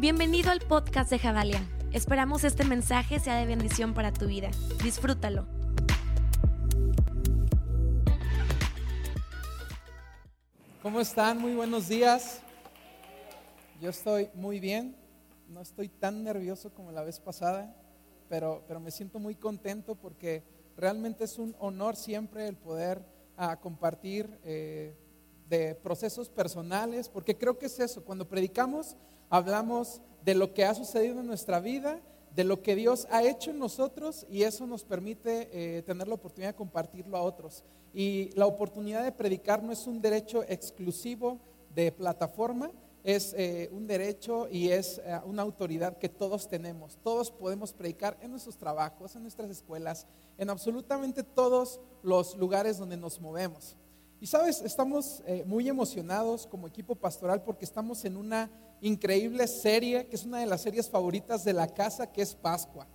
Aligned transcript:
Bienvenido 0.00 0.50
al 0.50 0.60
podcast 0.60 1.10
de 1.10 1.18
Javalia. 1.18 1.60
Esperamos 1.92 2.44
este 2.44 2.64
mensaje 2.64 3.20
sea 3.20 3.36
de 3.36 3.44
bendición 3.44 3.92
para 3.92 4.14
tu 4.14 4.28
vida. 4.28 4.50
Disfrútalo. 4.82 5.46
¿Cómo 10.82 11.00
están? 11.00 11.36
Muy 11.36 11.54
buenos 11.54 11.86
días. 11.86 12.40
Yo 13.78 13.90
estoy 13.90 14.30
muy 14.32 14.58
bien. 14.58 14.96
No 15.50 15.60
estoy 15.60 15.90
tan 15.90 16.24
nervioso 16.24 16.72
como 16.72 16.92
la 16.92 17.02
vez 17.02 17.20
pasada, 17.20 17.76
pero, 18.30 18.64
pero 18.66 18.80
me 18.80 18.90
siento 18.90 19.18
muy 19.18 19.34
contento 19.34 19.96
porque 19.96 20.42
realmente 20.78 21.24
es 21.24 21.38
un 21.38 21.54
honor 21.58 21.94
siempre 21.94 22.48
el 22.48 22.56
poder 22.56 23.04
ah, 23.36 23.60
compartir 23.60 24.40
eh, 24.44 24.96
de 25.46 25.74
procesos 25.74 26.30
personales, 26.30 27.10
porque 27.10 27.36
creo 27.36 27.58
que 27.58 27.66
es 27.66 27.78
eso. 27.78 28.02
Cuando 28.02 28.26
predicamos 28.26 28.96
hablamos 29.30 30.02
de 30.24 30.34
lo 30.34 30.52
que 30.52 30.64
ha 30.64 30.74
sucedido 30.74 31.20
en 31.20 31.26
nuestra 31.26 31.60
vida, 31.60 32.00
de 32.34 32.44
lo 32.44 32.62
que 32.62 32.76
Dios 32.76 33.06
ha 33.10 33.22
hecho 33.22 33.50
en 33.50 33.58
nosotros 33.58 34.26
y 34.28 34.42
eso 34.42 34.66
nos 34.66 34.84
permite 34.84 35.48
eh, 35.52 35.82
tener 35.82 36.06
la 36.06 36.14
oportunidad 36.14 36.50
de 36.50 36.56
compartirlo 36.56 37.16
a 37.16 37.22
otros. 37.22 37.64
Y 37.94 38.30
la 38.36 38.46
oportunidad 38.46 39.02
de 39.02 39.12
predicar 39.12 39.62
no 39.62 39.72
es 39.72 39.86
un 39.86 40.00
derecho 40.00 40.44
exclusivo 40.48 41.40
de 41.74 41.90
plataforma, 41.90 42.70
es 43.02 43.34
eh, 43.36 43.70
un 43.72 43.86
derecho 43.86 44.46
y 44.50 44.68
es 44.68 45.00
eh, 45.04 45.18
una 45.24 45.42
autoridad 45.42 45.96
que 45.96 46.08
todos 46.08 46.48
tenemos. 46.48 46.98
Todos 47.02 47.30
podemos 47.30 47.72
predicar 47.72 48.16
en 48.20 48.30
nuestros 48.30 48.58
trabajos, 48.58 49.16
en 49.16 49.22
nuestras 49.22 49.50
escuelas, 49.50 50.06
en 50.38 50.50
absolutamente 50.50 51.22
todos 51.22 51.80
los 52.02 52.36
lugares 52.36 52.78
donde 52.78 52.96
nos 52.96 53.20
movemos. 53.20 53.76
Y 54.20 54.26
sabes, 54.26 54.60
estamos 54.60 55.22
muy 55.46 55.66
emocionados 55.66 56.46
como 56.46 56.66
equipo 56.66 56.94
pastoral 56.94 57.42
porque 57.42 57.64
estamos 57.64 58.04
en 58.04 58.18
una 58.18 58.50
increíble 58.80 59.46
serie, 59.46 60.06
que 60.06 60.16
es 60.16 60.24
una 60.24 60.38
de 60.38 60.46
las 60.46 60.62
series 60.62 60.88
favoritas 60.88 61.44
de 61.44 61.52
la 61.52 61.68
casa, 61.68 62.10
que 62.10 62.22
es 62.22 62.34
Pascua. 62.34 62.86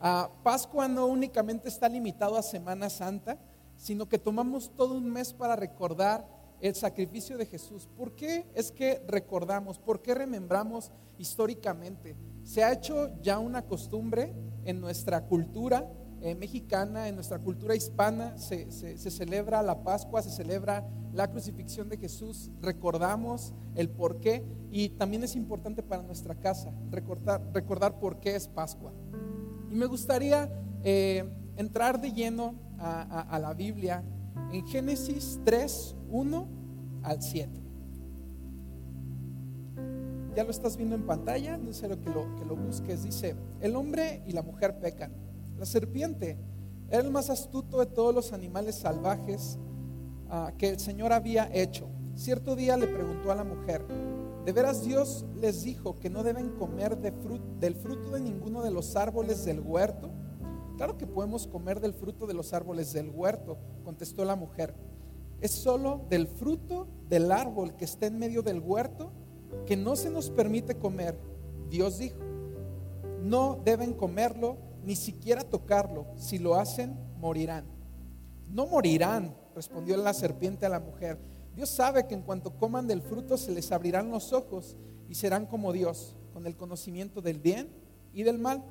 Ah, 0.00 0.30
Pascua 0.42 0.88
no 0.88 1.06
únicamente 1.06 1.68
está 1.68 1.88
limitado 1.88 2.36
a 2.36 2.42
Semana 2.42 2.90
Santa, 2.90 3.38
sino 3.76 4.08
que 4.08 4.18
tomamos 4.18 4.70
todo 4.76 4.94
un 4.94 5.10
mes 5.10 5.32
para 5.32 5.56
recordar 5.56 6.26
el 6.60 6.74
sacrificio 6.74 7.36
de 7.36 7.46
Jesús. 7.46 7.88
¿Por 7.96 8.14
qué 8.14 8.46
es 8.54 8.70
que 8.70 9.02
recordamos? 9.08 9.78
¿Por 9.78 10.00
qué 10.00 10.14
remembramos 10.14 10.92
históricamente? 11.18 12.16
Se 12.44 12.62
ha 12.62 12.72
hecho 12.72 13.10
ya 13.20 13.38
una 13.38 13.62
costumbre 13.62 14.34
en 14.64 14.80
nuestra 14.80 15.26
cultura 15.26 15.88
eh, 16.24 16.36
mexicana, 16.36 17.08
en 17.08 17.16
nuestra 17.16 17.40
cultura 17.40 17.74
hispana, 17.74 18.38
se, 18.38 18.70
celebra 19.10 19.60
la 19.60 19.82
Pascua, 19.82 20.22
se 20.22 20.30
celebra 20.30 20.86
la 21.12 21.28
crucifixión 21.28 21.88
de 21.88 21.96
Jesús, 21.96 22.52
recordamos 22.60 23.52
el 23.74 23.90
por 23.90 24.20
qué 24.20 24.44
y 24.70 24.90
también 24.90 25.24
es 25.24 25.34
importante 25.34 25.82
para 25.82 26.04
nuestra 26.04 26.36
casa 26.36 26.72
recordar, 26.92 27.42
recordar 27.52 27.98
por 27.98 28.20
qué 28.20 28.36
es 28.36 28.46
Pascua. 28.46 28.92
Y 29.68 29.74
me 29.74 29.86
gustaría 29.86 30.48
eh, 30.84 31.28
entrar 31.56 32.00
de 32.00 32.12
lleno 32.12 32.54
a, 32.78 33.38
la 33.40 33.52
Biblia 33.52 34.04
en 34.52 34.64
Génesis 34.68 35.40
3, 35.44 35.96
1 36.08 36.48
al 37.02 37.20
7. 37.20 37.50
Ya 40.36 40.44
lo 40.44 40.50
estás 40.50 40.76
viendo 40.76 40.94
en 40.94 41.04
pantalla, 41.04 41.58
no 41.58 41.72
sé 41.72 41.88
lo 41.88 42.00
que 42.00 42.10
lo, 42.10 42.36
que 42.36 42.44
lo 42.44 42.54
busques. 42.54 43.02
Dice, 43.02 43.34
el 43.60 43.74
hombre 43.74 44.22
y 44.24 44.32
la 44.32 44.42
mujer 44.42 44.78
pecan 44.78 45.31
la 45.62 45.66
serpiente 45.66 46.36
era 46.90 47.04
el 47.04 47.12
más 47.12 47.30
astuto 47.30 47.78
de 47.78 47.86
todos 47.86 48.12
los 48.12 48.32
animales 48.32 48.74
salvajes 48.74 49.60
ah, 50.28 50.52
que 50.58 50.68
el 50.68 50.80
Señor 50.80 51.12
había 51.12 51.48
hecho. 51.54 51.88
Cierto 52.16 52.56
día 52.56 52.76
le 52.76 52.88
preguntó 52.88 53.30
a 53.30 53.36
la 53.36 53.44
mujer, 53.44 53.86
¿de 54.44 54.50
veras 54.50 54.82
Dios 54.82 55.24
les 55.36 55.62
dijo 55.62 55.94
que 56.00 56.10
no 56.10 56.24
deben 56.24 56.48
comer 56.56 56.98
del 56.98 57.76
fruto 57.76 58.10
de 58.10 58.20
ninguno 58.20 58.64
de 58.64 58.72
los 58.72 58.96
árboles 58.96 59.44
del 59.44 59.60
huerto? 59.60 60.10
Claro 60.78 60.98
que 60.98 61.06
podemos 61.06 61.46
comer 61.46 61.78
del 61.78 61.94
fruto 61.94 62.26
de 62.26 62.34
los 62.34 62.52
árboles 62.52 62.92
del 62.92 63.10
huerto, 63.10 63.56
contestó 63.84 64.24
la 64.24 64.34
mujer. 64.34 64.74
Es 65.40 65.52
solo 65.52 66.06
del 66.10 66.26
fruto 66.26 66.88
del 67.08 67.30
árbol 67.30 67.76
que 67.76 67.84
está 67.84 68.06
en 68.06 68.18
medio 68.18 68.42
del 68.42 68.58
huerto 68.58 69.12
que 69.64 69.76
no 69.76 69.94
se 69.94 70.10
nos 70.10 70.28
permite 70.28 70.76
comer. 70.76 71.16
Dios 71.70 71.98
dijo, 71.98 72.18
no 73.20 73.60
deben 73.64 73.92
comerlo 73.92 74.71
ni 74.84 74.96
siquiera 74.96 75.42
tocarlo. 75.42 76.06
Si 76.16 76.38
lo 76.38 76.54
hacen, 76.54 76.96
morirán. 77.18 77.64
No 78.50 78.66
morirán, 78.66 79.34
respondió 79.54 79.96
la 79.96 80.12
serpiente 80.12 80.66
a 80.66 80.68
la 80.68 80.80
mujer. 80.80 81.18
Dios 81.54 81.68
sabe 81.70 82.06
que 82.06 82.14
en 82.14 82.22
cuanto 82.22 82.56
coman 82.56 82.86
del 82.86 83.02
fruto 83.02 83.36
se 83.36 83.52
les 83.52 83.72
abrirán 83.72 84.10
los 84.10 84.32
ojos 84.32 84.76
y 85.08 85.14
serán 85.14 85.46
como 85.46 85.72
Dios, 85.72 86.16
con 86.32 86.46
el 86.46 86.56
conocimiento 86.56 87.20
del 87.20 87.38
bien 87.38 87.68
y 88.12 88.22
del 88.22 88.38
mal. 88.38 88.64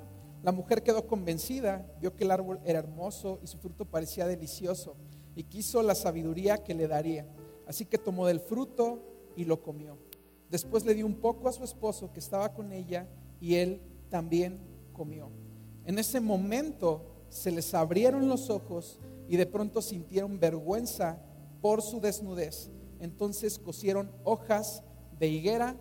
La 0.43 0.51
mujer 0.51 0.81
quedó 0.81 1.05
convencida, 1.05 1.85
vio 1.99 2.15
que 2.15 2.23
el 2.23 2.31
árbol 2.31 2.59
era 2.65 2.79
hermoso 2.79 3.39
y 3.43 3.47
su 3.47 3.59
fruto 3.59 3.85
parecía 3.85 4.25
delicioso 4.25 4.95
y 5.35 5.43
quiso 5.43 5.83
la 5.83 5.95
sabiduría 5.95 6.63
que 6.63 6.73
le 6.73 6.87
daría. 6.87 7.27
Así 7.67 7.85
que 7.85 7.97
tomó 7.97 8.25
del 8.25 8.39
fruto 8.39 9.03
y 9.35 9.45
lo 9.45 9.61
comió. 9.61 9.97
Después 10.49 10.83
le 10.85 10.95
dio 10.95 11.05
un 11.05 11.15
poco 11.15 11.47
a 11.47 11.53
su 11.53 11.63
esposo 11.63 12.11
que 12.11 12.19
estaba 12.19 12.53
con 12.53 12.73
ella 12.73 13.07
y 13.39 13.55
él 13.55 13.81
también 14.09 14.59
comió. 14.91 15.29
En 15.85 15.99
ese 15.99 16.19
momento 16.19 17.03
se 17.29 17.51
les 17.51 17.73
abrieron 17.73 18.27
los 18.27 18.49
ojos 18.49 18.99
y 19.27 19.37
de 19.37 19.45
pronto 19.45 19.81
sintieron 19.81 20.39
vergüenza 20.39 21.19
por 21.61 21.81
su 21.81 22.01
desnudez. 22.01 22.69
Entonces 22.99 23.57
cosieron 23.57 24.11
hojas 24.23 24.83
de 25.17 25.27
higuera 25.27 25.75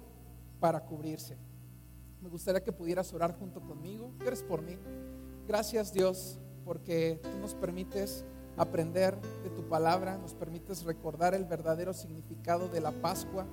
para 0.60 0.84
cubrirse. 0.84 1.36
Me 2.20 2.28
gustaría 2.28 2.62
que 2.62 2.72
pudieras 2.72 3.12
orar 3.12 3.38
junto 3.38 3.60
conmigo. 3.60 4.12
¿Qué 4.18 4.26
eres 4.26 4.42
por 4.42 4.62
mí? 4.62 4.78
Gracias 5.48 5.92
Dios 5.92 6.38
porque 6.64 7.18
tú 7.22 7.38
nos 7.40 7.54
permites 7.54 8.24
aprender 8.56 9.18
de 9.42 9.50
tu 9.50 9.66
palabra, 9.68 10.18
nos 10.18 10.34
permites 10.34 10.84
recordar 10.84 11.34
el 11.34 11.44
verdadero 11.44 11.92
significado 11.92 12.68
de 12.68 12.80
la 12.80 12.92
Pascua. 12.92 13.46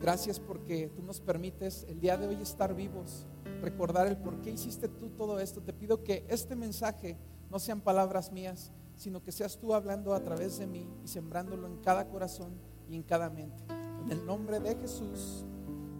Gracias 0.00 0.38
porque 0.38 0.90
tú 0.94 1.02
nos 1.02 1.20
permites 1.20 1.84
el 1.88 2.00
día 2.00 2.16
de 2.16 2.28
hoy 2.28 2.40
estar 2.40 2.74
vivos 2.74 3.26
recordar 3.60 4.06
el 4.06 4.16
por 4.16 4.40
qué 4.40 4.50
hiciste 4.50 4.88
tú 4.88 5.10
todo 5.10 5.40
esto. 5.40 5.62
Te 5.62 5.72
pido 5.72 6.04
que 6.04 6.24
este 6.28 6.56
mensaje 6.56 7.16
no 7.50 7.58
sean 7.58 7.80
palabras 7.80 8.32
mías, 8.32 8.72
sino 8.96 9.22
que 9.22 9.32
seas 9.32 9.58
tú 9.58 9.74
hablando 9.74 10.14
a 10.14 10.22
través 10.22 10.58
de 10.58 10.66
mí 10.66 10.88
y 11.04 11.08
sembrándolo 11.08 11.66
en 11.66 11.78
cada 11.78 12.08
corazón 12.08 12.52
y 12.88 12.96
en 12.96 13.02
cada 13.02 13.30
mente. 13.30 13.64
En 14.04 14.10
el 14.10 14.24
nombre 14.24 14.60
de 14.60 14.76
Jesús. 14.76 15.44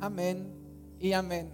Amén 0.00 0.48
y 0.98 1.12
amén. 1.12 1.52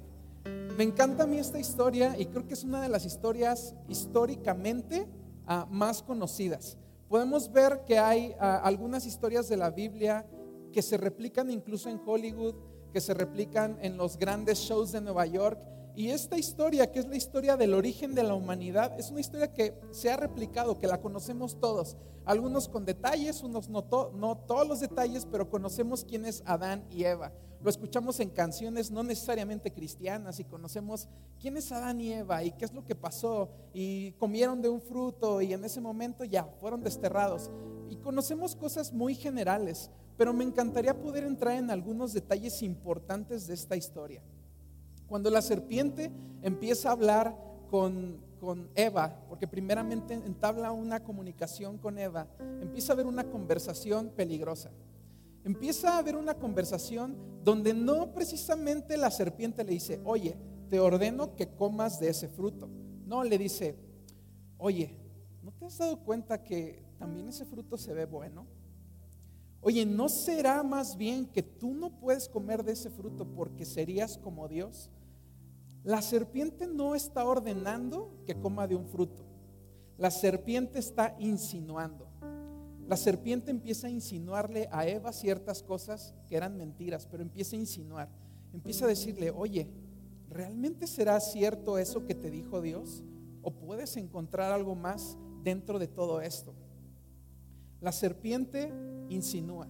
Me 0.77 0.85
encanta 0.85 1.25
a 1.25 1.27
mí 1.27 1.39
esta 1.39 1.59
historia 1.59 2.19
y 2.19 2.27
creo 2.27 2.47
que 2.47 2.55
es 2.55 2.65
una 2.65 2.83
de 2.83 2.89
las 2.89 3.05
historias 3.05 3.75
históricamente 3.89 5.07
ah, 5.47 5.67
más 5.71 6.03
conocidas. 6.03 6.77
Podemos 7.09 7.51
ver 7.51 7.85
que 7.87 7.99
hay 7.99 8.35
ah, 8.39 8.61
algunas 8.63 9.07
historias 9.07 9.49
de 9.49 9.57
la 9.57 9.71
Biblia 9.71 10.27
que 10.75 10.83
se 10.83 10.97
replican 10.97 11.51
incluso 11.51 11.89
en 11.89 12.01
Hollywood, 12.05 12.57
que 12.93 13.01
se 13.01 13.15
replican 13.15 13.79
en 13.81 13.97
los 13.97 14.19
grandes 14.19 14.59
shows 14.59 14.93
de 14.93 15.01
Nueva 15.01 15.25
York 15.25 15.59
y 15.97 16.11
esta 16.11 16.37
historia, 16.37 16.91
que 16.91 16.99
es 16.99 17.07
la 17.07 17.17
historia 17.17 17.57
del 17.57 17.73
origen 17.73 18.17
de 18.17 18.25
la 18.25 18.35
humanidad, 18.35 18.99
es 18.99 19.11
una 19.11 19.21
historia 19.21 19.53
que 19.53 19.81
se 19.93 20.11
ha 20.11 20.17
replicado, 20.17 20.81
que 20.81 20.89
la 20.89 21.01
conocemos 21.01 21.61
todos. 21.61 21.97
Algunos 22.25 22.69
con 22.69 22.85
detalles, 22.85 23.45
unos 23.45 23.69
no, 23.69 23.85
no 24.15 24.37
todos 24.39 24.67
los 24.67 24.81
detalles, 24.81 25.25
pero 25.31 25.49
conocemos 25.49 26.05
quién 26.05 26.25
es 26.25 26.43
Adán 26.47 26.85
y 26.91 27.05
Eva. 27.05 27.33
Lo 27.63 27.71
escuchamos 27.71 28.19
en 28.19 28.31
canciones 28.31 28.91
no 28.91 29.05
necesariamente 29.05 29.73
cristianas 29.73 30.41
y 30.41 30.45
conocemos 30.45 31.09
quién 31.41 31.57
es 31.57 31.71
Adán 31.71 32.01
y 32.01 32.13
Eva 32.13 32.43
y 32.43 32.51
qué 32.51 32.65
es 32.65 32.75
lo 32.75 32.85
que 32.85 32.97
pasó. 32.97 33.49
Y 33.73 34.13
comieron 34.13 34.61
de 34.63 34.69
un 34.69 34.81
fruto 34.81 35.41
y 35.41 35.53
en 35.53 35.65
ese 35.65 35.81
momento 35.81 36.25
ya 36.25 36.45
fueron 36.61 36.83
desterrados. 36.83 37.53
Y 37.89 37.97
conocemos 37.97 38.57
cosas 38.57 38.93
muy 38.93 39.15
generales, 39.15 39.91
pero 40.17 40.33
me 40.33 40.45
encantaría 40.45 40.99
poder 40.99 41.25
entrar 41.25 41.57
en 41.57 41.71
algunos 41.71 42.13
detalles 42.13 42.63
importantes 42.63 43.47
de 43.47 43.55
esta 43.55 43.77
historia. 43.77 44.23
Cuando 45.07 45.31
la 45.31 45.43
serpiente 45.43 46.11
empieza 46.43 46.89
a 46.89 46.93
hablar 46.93 47.37
con, 47.71 48.23
Eva, 48.75 49.25
porque 49.27 49.49
primeramente 49.49 50.13
entabla 50.13 50.71
una 50.71 51.03
comunicación 51.03 51.79
con 51.79 51.99
Eva, 51.99 52.29
empieza 52.61 52.93
a 52.93 52.95
haber 52.95 53.07
una 53.07 53.25
conversación 53.25 54.11
peligrosa. 54.11 54.71
Empieza 55.45 55.95
a 55.95 55.99
haber 55.99 56.15
una 56.15 56.35
conversación 56.35 57.17
donde 57.43 57.73
no 57.73 58.13
precisamente 58.13 58.99
la 58.99 59.11
serpiente 59.11 59.65
le 59.65 59.73
dice, 59.73 59.99
oye, 60.05 60.37
te 60.69 60.79
ordeno 60.79 61.35
que 61.37 61.49
comas 61.49 61.99
de 62.01 62.11
ese 62.11 62.29
fruto. 62.29 62.69
No, 63.07 63.25
le 63.25 63.39
dice, 63.39 63.77
oye, 64.59 64.95
¿no 65.43 65.51
te 65.51 65.65
has 65.65 65.79
dado 65.79 66.05
cuenta 66.05 66.43
que 66.43 66.85
también 66.99 67.29
ese 67.29 67.47
fruto 67.47 67.79
se 67.79 67.95
ve 67.95 68.05
bueno? 68.05 68.47
Oye, 69.67 69.87
¿no 69.87 70.11
será 70.11 70.63
más 70.63 70.99
bien 70.99 71.25
que 71.25 71.43
tú 71.43 71.73
no 71.73 71.99
puedes 71.99 72.29
comer 72.29 72.63
de 72.65 72.73
ese 72.73 72.91
fruto 72.91 73.25
porque 73.25 73.65
serías 73.65 74.19
como 74.19 74.47
Dios? 74.47 74.91
La 75.83 76.03
serpiente 76.03 76.67
no 76.67 76.95
está 76.95 77.25
ordenando 77.25 78.15
que 78.27 78.39
coma 78.39 78.69
de 78.69 78.75
un 78.75 78.87
fruto. 78.87 79.25
La 79.97 80.11
serpiente 80.11 80.79
está 80.79 81.17
insinuando. 81.19 82.09
La 82.87 82.99
serpiente 82.99 83.51
empieza 83.51 83.87
a 83.87 83.91
insinuarle 83.91 84.69
a 84.71 84.87
Eva 84.87 85.15
ciertas 85.15 85.63
cosas 85.63 86.15
que 86.29 86.37
eran 86.37 86.59
mentiras, 86.59 87.07
pero 87.11 87.23
empieza 87.23 87.57
a 87.57 87.61
insinuar. 87.61 88.11
Empieza 88.53 88.85
a 88.85 88.89
decirle, 88.89 89.31
oye, 89.31 89.71
¿realmente 90.29 90.87
será 90.87 91.19
cierto 91.21 91.79
eso 91.79 92.05
que 92.05 92.15
te 92.15 92.31
dijo 92.31 92.61
Dios? 92.61 93.03
¿O 93.41 93.51
puedes 93.51 93.97
encontrar 93.97 94.53
algo 94.53 94.75
más 94.75 95.17
dentro 95.43 95.79
de 95.79 95.89
todo 95.89 96.21
esto? 96.21 96.55
La 97.85 97.93
serpiente 97.93 98.73
insinúa. 99.11 99.69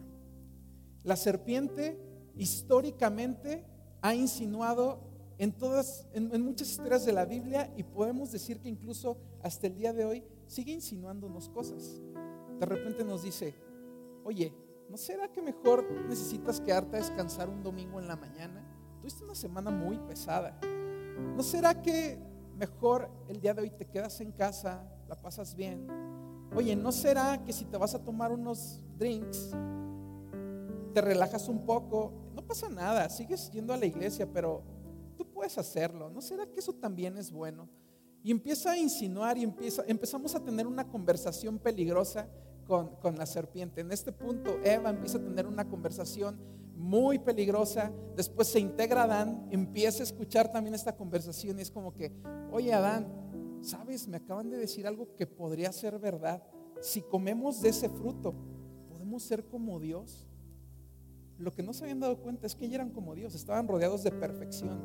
La 1.02 1.16
serpiente 1.16 1.98
históricamente 2.36 3.66
ha 4.02 4.14
insinuado 4.14 5.00
en 5.36 5.50
todas, 5.50 6.06
en, 6.12 6.40
muchas 6.40 6.70
historias 6.70 7.04
de 7.04 7.12
la 7.12 7.24
Biblia 7.24 7.74
y 7.76 7.82
podemos 7.82 8.30
decir 8.30 8.60
que 8.60 8.68
incluso 8.68 9.18
hasta 9.42 9.66
el 9.66 9.74
día 9.74 9.92
de 9.92 10.04
hoy 10.04 10.24
sigue 10.46 10.70
insinuándonos 10.70 11.48
cosas. 11.48 12.00
De 12.60 12.64
repente 12.64 13.02
nos 13.02 13.24
dice, 13.24 13.52
oye, 14.22 14.54
¿no 14.88 14.96
será 14.96 15.32
que 15.32 15.42
mejor 15.42 15.84
necesitas 16.08 16.60
quedarte 16.60 16.94
a 16.94 17.00
descansar 17.00 17.48
un 17.48 17.64
domingo 17.64 17.98
en 17.98 18.06
la 18.06 18.14
mañana? 18.14 18.64
Tuviste 19.00 19.24
una 19.24 19.34
semana 19.34 19.72
muy 19.72 19.98
pesada. 19.98 20.56
¿No 21.34 21.42
será 21.42 21.82
que 21.82 22.16
mejor 22.56 23.10
el 23.26 23.40
día 23.40 23.54
de 23.54 23.62
hoy 23.62 23.70
te 23.70 23.86
quedas 23.86 24.20
en 24.20 24.30
casa, 24.30 24.88
la 25.08 25.20
pasas 25.20 25.56
bien? 25.56 25.88
Oye, 26.56 26.76
¿no 26.76 26.92
será 26.92 27.42
que 27.44 27.52
si 27.52 27.64
te 27.64 27.76
vas 27.76 27.96
a 27.96 28.04
tomar 28.04 28.30
unos 28.30 28.80
drinks, 28.96 29.50
te 30.92 31.00
relajas 31.00 31.48
un 31.48 31.66
poco? 31.66 32.12
No 32.32 32.46
pasa 32.46 32.68
nada, 32.68 33.08
sigues 33.08 33.50
yendo 33.50 33.74
a 33.74 33.76
la 33.76 33.86
iglesia, 33.86 34.28
pero 34.32 34.62
tú 35.16 35.26
puedes 35.26 35.58
hacerlo. 35.58 36.10
¿No 36.10 36.20
será 36.20 36.46
que 36.46 36.60
eso 36.60 36.72
también 36.72 37.18
es 37.18 37.32
bueno? 37.32 37.68
Y 38.22 38.30
empieza 38.30 38.70
a 38.70 38.78
insinuar 38.78 39.36
y 39.36 39.42
empieza, 39.42 39.82
empezamos 39.88 40.34
a 40.36 40.40
tener 40.40 40.68
una 40.68 40.88
conversación 40.88 41.58
peligrosa 41.58 42.28
con, 42.66 42.96
con, 42.96 43.18
la 43.18 43.26
serpiente. 43.26 43.80
En 43.80 43.90
este 43.90 44.12
punto, 44.12 44.58
Eva 44.62 44.90
empieza 44.90 45.18
a 45.18 45.22
tener 45.22 45.48
una 45.48 45.68
conversación 45.68 46.38
muy 46.76 47.18
peligrosa. 47.18 47.92
Después 48.16 48.46
se 48.46 48.60
integra 48.60 49.02
Adán, 49.02 49.48
empieza 49.50 50.02
a 50.02 50.04
escuchar 50.04 50.52
también 50.52 50.74
esta 50.74 50.96
conversación 50.96 51.58
y 51.58 51.62
es 51.62 51.70
como 51.70 51.92
que, 51.92 52.12
oye 52.52 52.72
Adán, 52.72 53.23
sabes, 53.64 54.06
me 54.08 54.18
acaban 54.18 54.50
de 54.50 54.58
decir 54.58 54.86
algo 54.86 55.14
que 55.16 55.26
podría 55.26 55.72
ser 55.72 55.98
verdad. 55.98 56.42
Si 56.80 57.02
comemos 57.02 57.62
de 57.62 57.70
ese 57.70 57.88
fruto, 57.88 58.34
podemos 58.88 59.22
ser 59.22 59.44
como 59.46 59.80
Dios. 59.80 60.26
Lo 61.38 61.52
que 61.52 61.62
no 61.62 61.72
se 61.72 61.84
habían 61.84 62.00
dado 62.00 62.20
cuenta 62.20 62.46
es 62.46 62.54
que 62.54 62.64
ellos 62.64 62.76
eran 62.76 62.90
como 62.90 63.14
Dios, 63.14 63.34
estaban 63.34 63.66
rodeados 63.66 64.04
de 64.04 64.12
perfección. 64.12 64.78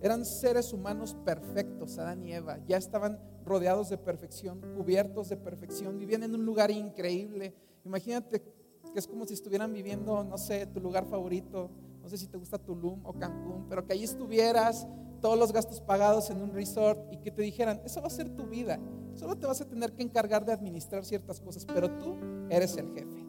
Eran 0.00 0.24
seres 0.24 0.72
humanos 0.72 1.16
perfectos, 1.24 1.98
Adán 1.98 2.22
y 2.22 2.32
Eva. 2.32 2.58
Ya 2.66 2.76
estaban 2.76 3.18
rodeados 3.44 3.88
de 3.88 3.98
perfección, 3.98 4.60
cubiertos 4.76 5.28
de 5.28 5.36
perfección, 5.36 5.98
vivían 5.98 6.22
en 6.22 6.34
un 6.34 6.44
lugar 6.44 6.70
increíble. 6.70 7.54
Imagínate 7.84 8.40
que 8.40 8.98
es 8.98 9.06
como 9.06 9.26
si 9.26 9.34
estuvieran 9.34 9.72
viviendo, 9.72 10.22
no 10.24 10.38
sé, 10.38 10.66
tu 10.66 10.80
lugar 10.80 11.06
favorito, 11.06 11.70
no 12.04 12.10
sé 12.10 12.18
si 12.18 12.26
te 12.26 12.36
gusta 12.36 12.58
Tulum 12.58 13.00
o 13.02 13.14
Cancún, 13.14 13.64
pero 13.66 13.86
que 13.86 13.94
allí 13.94 14.04
estuvieras, 14.04 14.86
todos 15.22 15.38
los 15.38 15.54
gastos 15.54 15.80
pagados 15.80 16.28
en 16.28 16.42
un 16.42 16.52
resort 16.52 17.00
y 17.10 17.16
que 17.16 17.30
te 17.30 17.40
dijeran, 17.40 17.80
eso 17.82 18.02
va 18.02 18.08
a 18.08 18.10
ser 18.10 18.28
tu 18.28 18.46
vida, 18.46 18.78
solo 19.14 19.36
te 19.36 19.46
vas 19.46 19.62
a 19.62 19.64
tener 19.64 19.94
que 19.94 20.02
encargar 20.02 20.44
de 20.44 20.52
administrar 20.52 21.02
ciertas 21.06 21.40
cosas, 21.40 21.64
pero 21.64 21.90
tú 21.96 22.14
eres 22.50 22.76
el 22.76 22.92
jefe. 22.92 23.24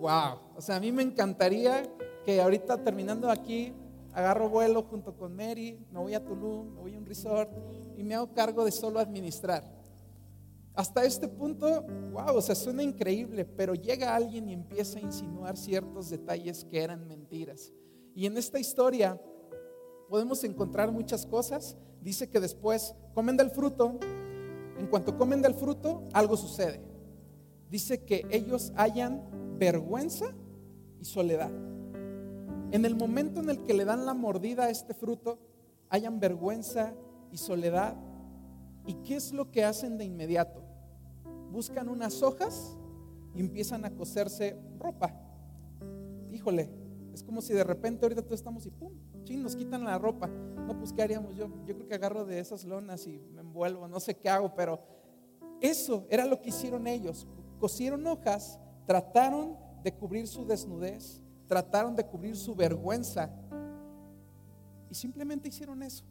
Wow, 0.00 0.40
o 0.56 0.60
sea, 0.60 0.76
a 0.76 0.80
mí 0.80 0.90
me 0.90 1.04
encantaría 1.04 1.84
que 2.24 2.40
ahorita 2.40 2.82
terminando 2.82 3.30
aquí, 3.30 3.72
agarro 4.12 4.48
vuelo 4.48 4.82
junto 4.82 5.16
con 5.16 5.36
Mary, 5.36 5.78
me 5.92 6.00
voy 6.00 6.14
a 6.14 6.24
Tulum, 6.24 6.74
me 6.74 6.80
voy 6.80 6.96
a 6.96 6.98
un 6.98 7.06
resort 7.06 7.48
y 7.96 8.02
me 8.02 8.16
hago 8.16 8.34
cargo 8.34 8.64
de 8.64 8.72
solo 8.72 8.98
administrar. 8.98 9.62
Hasta 10.74 11.04
este 11.04 11.28
punto, 11.28 11.84
wow, 12.10 12.34
o 12.34 12.42
sea, 12.42 12.56
suena 12.56 12.82
increíble, 12.82 13.44
pero 13.44 13.74
llega 13.74 14.16
alguien 14.16 14.48
y 14.48 14.52
empieza 14.52 14.98
a 14.98 15.02
insinuar 15.02 15.56
ciertos 15.56 16.10
detalles 16.10 16.64
que 16.64 16.82
eran 16.82 17.06
mentiras. 17.06 17.72
Y 18.14 18.26
en 18.26 18.36
esta 18.36 18.58
historia 18.58 19.20
podemos 20.08 20.42
encontrar 20.44 20.90
muchas 20.92 21.26
cosas. 21.26 21.76
Dice 22.00 22.28
que 22.28 22.40
después 22.40 22.94
comen 23.14 23.36
del 23.36 23.50
fruto. 23.50 23.98
En 24.78 24.86
cuanto 24.86 25.16
comen 25.16 25.42
del 25.42 25.54
fruto, 25.54 26.08
algo 26.12 26.36
sucede. 26.36 26.80
Dice 27.70 28.04
que 28.04 28.26
ellos 28.30 28.72
hayan 28.76 29.22
vergüenza 29.58 30.34
y 30.98 31.04
soledad. 31.04 31.50
En 32.72 32.84
el 32.84 32.96
momento 32.96 33.40
en 33.40 33.50
el 33.50 33.62
que 33.64 33.74
le 33.74 33.84
dan 33.84 34.06
la 34.06 34.14
mordida 34.14 34.64
a 34.64 34.70
este 34.70 34.94
fruto, 34.94 35.38
hayan 35.88 36.18
vergüenza 36.18 36.94
y 37.30 37.36
soledad. 37.36 37.96
¿Y 38.86 38.94
qué 39.02 39.16
es 39.16 39.32
lo 39.32 39.50
que 39.50 39.64
hacen 39.64 39.98
de 39.98 40.04
inmediato? 40.04 40.62
Buscan 41.50 41.88
unas 41.88 42.22
hojas 42.22 42.76
y 43.34 43.40
empiezan 43.40 43.84
a 43.84 43.90
coserse 43.90 44.56
ropa. 44.78 45.14
Híjole, 46.32 46.70
es 47.12 47.22
como 47.22 47.40
si 47.42 47.52
de 47.52 47.64
repente 47.64 48.04
ahorita 48.04 48.22
todos 48.22 48.40
estamos 48.40 48.66
y 48.66 48.70
pum, 48.70 48.92
nos 49.38 49.56
quitan 49.56 49.84
la 49.84 49.98
ropa. 49.98 50.26
No, 50.26 50.78
pues 50.78 50.92
¿qué 50.92 51.02
haríamos? 51.02 51.36
Yo, 51.36 51.48
yo 51.66 51.74
creo 51.74 51.86
que 51.86 51.94
agarro 51.94 52.24
de 52.24 52.38
esas 52.38 52.64
lonas 52.64 53.06
y 53.06 53.18
me 53.32 53.40
envuelvo, 53.40 53.88
no 53.88 54.00
sé 54.00 54.16
qué 54.16 54.28
hago, 54.28 54.54
pero 54.54 54.80
eso 55.60 56.06
era 56.10 56.26
lo 56.26 56.40
que 56.40 56.50
hicieron 56.50 56.86
ellos. 56.86 57.26
Cosieron 57.58 58.06
hojas 58.06 58.58
Trataron 58.90 59.56
de 59.84 59.94
cubrir 59.94 60.26
su 60.26 60.44
desnudez, 60.44 61.22
trataron 61.46 61.94
de 61.94 62.04
cubrir 62.04 62.36
su 62.36 62.56
vergüenza 62.56 63.30
y 64.90 64.94
simplemente 64.96 65.48
hicieron 65.48 65.80
eso. 65.84 66.04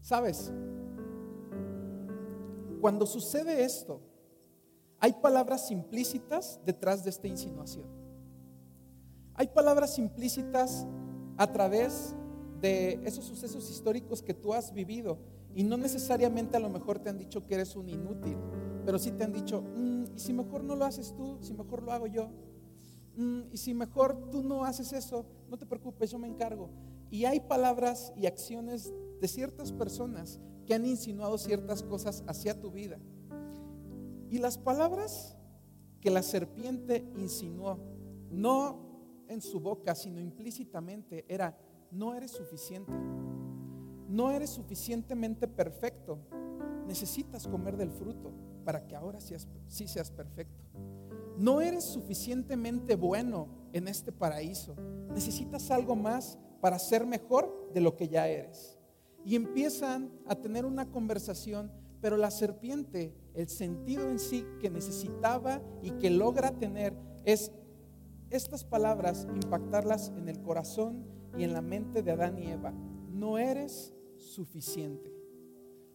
¿Sabes? 0.00 0.52
Cuando 2.80 3.04
sucede 3.04 3.64
esto, 3.64 4.00
hay 5.00 5.12
palabras 5.14 5.72
implícitas 5.72 6.60
detrás 6.64 7.02
de 7.02 7.10
esta 7.10 7.26
insinuación. 7.26 8.05
Hay 9.36 9.48
palabras 9.48 9.98
implícitas 9.98 10.86
a 11.36 11.52
través 11.52 12.14
de 12.60 13.00
esos 13.04 13.24
sucesos 13.24 13.70
históricos 13.70 14.22
que 14.22 14.32
tú 14.32 14.54
has 14.54 14.72
vivido 14.72 15.18
y 15.54 15.62
no 15.62 15.76
necesariamente 15.76 16.56
a 16.56 16.60
lo 16.60 16.70
mejor 16.70 16.98
te 16.98 17.10
han 17.10 17.18
dicho 17.18 17.46
que 17.46 17.54
eres 17.54 17.76
un 17.76 17.88
inútil, 17.88 18.36
pero 18.84 18.98
sí 18.98 19.12
te 19.12 19.24
han 19.24 19.32
dicho, 19.32 19.62
mm, 19.62 20.04
¿y 20.14 20.18
si 20.18 20.32
mejor 20.32 20.64
no 20.64 20.74
lo 20.74 20.84
haces 20.84 21.14
tú? 21.14 21.38
Si 21.42 21.52
mejor 21.52 21.82
lo 21.82 21.92
hago 21.92 22.06
yo. 22.06 22.30
Mm, 23.16 23.52
y 23.52 23.56
si 23.56 23.74
mejor 23.74 24.30
tú 24.30 24.42
no 24.42 24.64
haces 24.64 24.92
eso, 24.92 25.26
no 25.48 25.56
te 25.58 25.66
preocupes, 25.66 26.10
yo 26.10 26.18
me 26.18 26.28
encargo. 26.28 26.70
Y 27.10 27.24
hay 27.24 27.40
palabras 27.40 28.12
y 28.16 28.26
acciones 28.26 28.92
de 29.20 29.28
ciertas 29.28 29.72
personas 29.72 30.40
que 30.66 30.74
han 30.74 30.84
insinuado 30.84 31.38
ciertas 31.38 31.82
cosas 31.82 32.24
hacia 32.26 32.60
tu 32.60 32.70
vida. 32.70 32.98
Y 34.30 34.38
las 34.38 34.58
palabras 34.58 35.36
que 36.00 36.10
la 36.10 36.22
serpiente 36.22 37.06
insinuó, 37.16 37.78
no 38.30 38.85
en 39.28 39.40
su 39.40 39.60
boca, 39.60 39.94
sino 39.94 40.20
implícitamente, 40.20 41.24
era, 41.28 41.56
no 41.90 42.14
eres 42.14 42.30
suficiente, 42.30 42.92
no 44.08 44.30
eres 44.30 44.50
suficientemente 44.50 45.48
perfecto, 45.48 46.18
necesitas 46.86 47.46
comer 47.46 47.76
del 47.76 47.90
fruto 47.90 48.32
para 48.64 48.86
que 48.86 48.96
ahora 48.96 49.20
seas, 49.20 49.48
sí 49.68 49.86
seas 49.86 50.10
perfecto. 50.10 50.64
No 51.38 51.60
eres 51.60 51.84
suficientemente 51.84 52.96
bueno 52.96 53.48
en 53.72 53.88
este 53.88 54.10
paraíso. 54.10 54.74
Necesitas 55.12 55.70
algo 55.70 55.94
más 55.94 56.38
para 56.60 56.78
ser 56.78 57.06
mejor 57.06 57.70
de 57.74 57.80
lo 57.80 57.94
que 57.94 58.08
ya 58.08 58.26
eres. 58.26 58.78
Y 59.24 59.36
empiezan 59.36 60.10
a 60.26 60.36
tener 60.36 60.64
una 60.64 60.90
conversación, 60.90 61.70
pero 62.00 62.16
la 62.16 62.30
serpiente, 62.30 63.14
el 63.34 63.48
sentido 63.48 64.08
en 64.10 64.18
sí 64.18 64.46
que 64.60 64.70
necesitaba 64.70 65.60
y 65.82 65.90
que 65.92 66.10
logra 66.10 66.52
tener 66.52 66.94
es 67.24 67.52
estas 68.30 68.64
palabras, 68.64 69.26
impactarlas 69.34 70.12
en 70.16 70.28
el 70.28 70.42
corazón 70.42 71.04
y 71.36 71.44
en 71.44 71.52
la 71.52 71.62
mente 71.62 72.02
de 72.02 72.10
Adán 72.10 72.38
y 72.38 72.46
Eva. 72.46 72.72
No 73.10 73.38
eres 73.38 73.94
suficiente. 74.16 75.12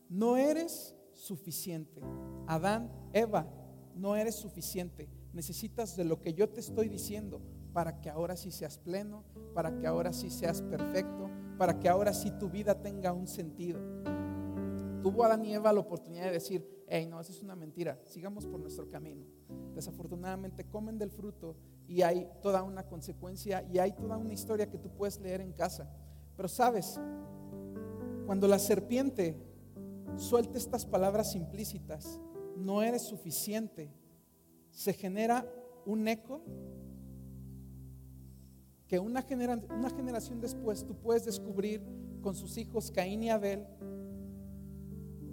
No 0.10 0.38
eres 0.38 0.96
suficiente. 1.14 2.02
Adán, 2.48 2.92
Eva, 3.14 3.48
no 3.96 4.16
eres 4.16 4.36
suficiente. 4.36 5.10
Necesitas 5.34 5.96
de 5.96 6.06
lo 6.06 6.22
que 6.22 6.34
yo 6.34 6.50
te 6.50 6.60
estoy 6.60 6.90
diciendo 6.90 7.42
para 7.74 8.02
que 8.02 8.10
ahora 8.10 8.36
sí 8.36 8.52
seas 8.52 8.78
pleno, 8.78 9.24
para 9.54 9.78
que 9.78 9.88
ahora 9.88 10.12
sí 10.14 10.30
seas 10.30 10.62
perfecto, 10.62 11.30
para 11.58 11.80
que 11.80 11.88
ahora 11.88 12.14
sí 12.14 12.32
tu 12.32 12.50
vida 12.50 12.82
tenga 12.82 13.14
un 13.14 13.28
sentido. 13.28 13.80
Tuvo 15.02 15.24
Adán 15.24 15.46
y 15.46 15.54
Eva 15.54 15.74
la 15.74 15.80
oportunidad 15.80 16.26
de 16.26 16.32
decir, 16.32 16.86
hey, 16.88 17.08
no, 17.08 17.20
eso 17.20 17.32
es 17.32 17.42
una 17.42 17.56
mentira, 17.56 18.00
sigamos 18.06 18.46
por 18.46 18.60
nuestro 18.60 18.90
camino. 18.90 19.26
Desafortunadamente 19.74 20.66
comen 20.66 20.98
del 20.98 21.10
fruto 21.10 21.56
y 21.92 22.04
hay 22.04 22.26
toda 22.42 22.64
una 22.64 22.84
consecuencia 22.84 23.68
y 23.70 23.78
hay 23.78 23.92
toda 23.92 24.16
una 24.16 24.32
historia 24.32 24.70
que 24.70 24.78
tú 24.78 24.90
puedes 24.90 25.20
leer 25.20 25.42
en 25.42 25.52
casa. 25.52 25.92
Pero 26.38 26.48
sabes, 26.48 26.98
cuando 28.26 28.48
la 28.48 28.60
serpiente 28.60 29.36
suelta 30.16 30.58
estas 30.58 30.86
palabras 30.86 31.36
implícitas, 31.36 32.22
no 32.56 32.82
eres 32.82 33.02
suficiente, 33.02 33.92
se 34.70 34.94
genera 34.94 35.46
un 35.86 36.08
eco 36.08 36.42
que 38.88 38.98
una, 38.98 39.26
una 39.78 39.90
generación 39.90 40.40
después 40.40 40.86
tú 40.86 40.96
puedes 40.96 41.26
descubrir 41.26 41.84
con 42.22 42.36
sus 42.36 42.58
hijos 42.58 42.90
Caín 42.90 43.22
y 43.24 43.32
Abel. 43.32 43.68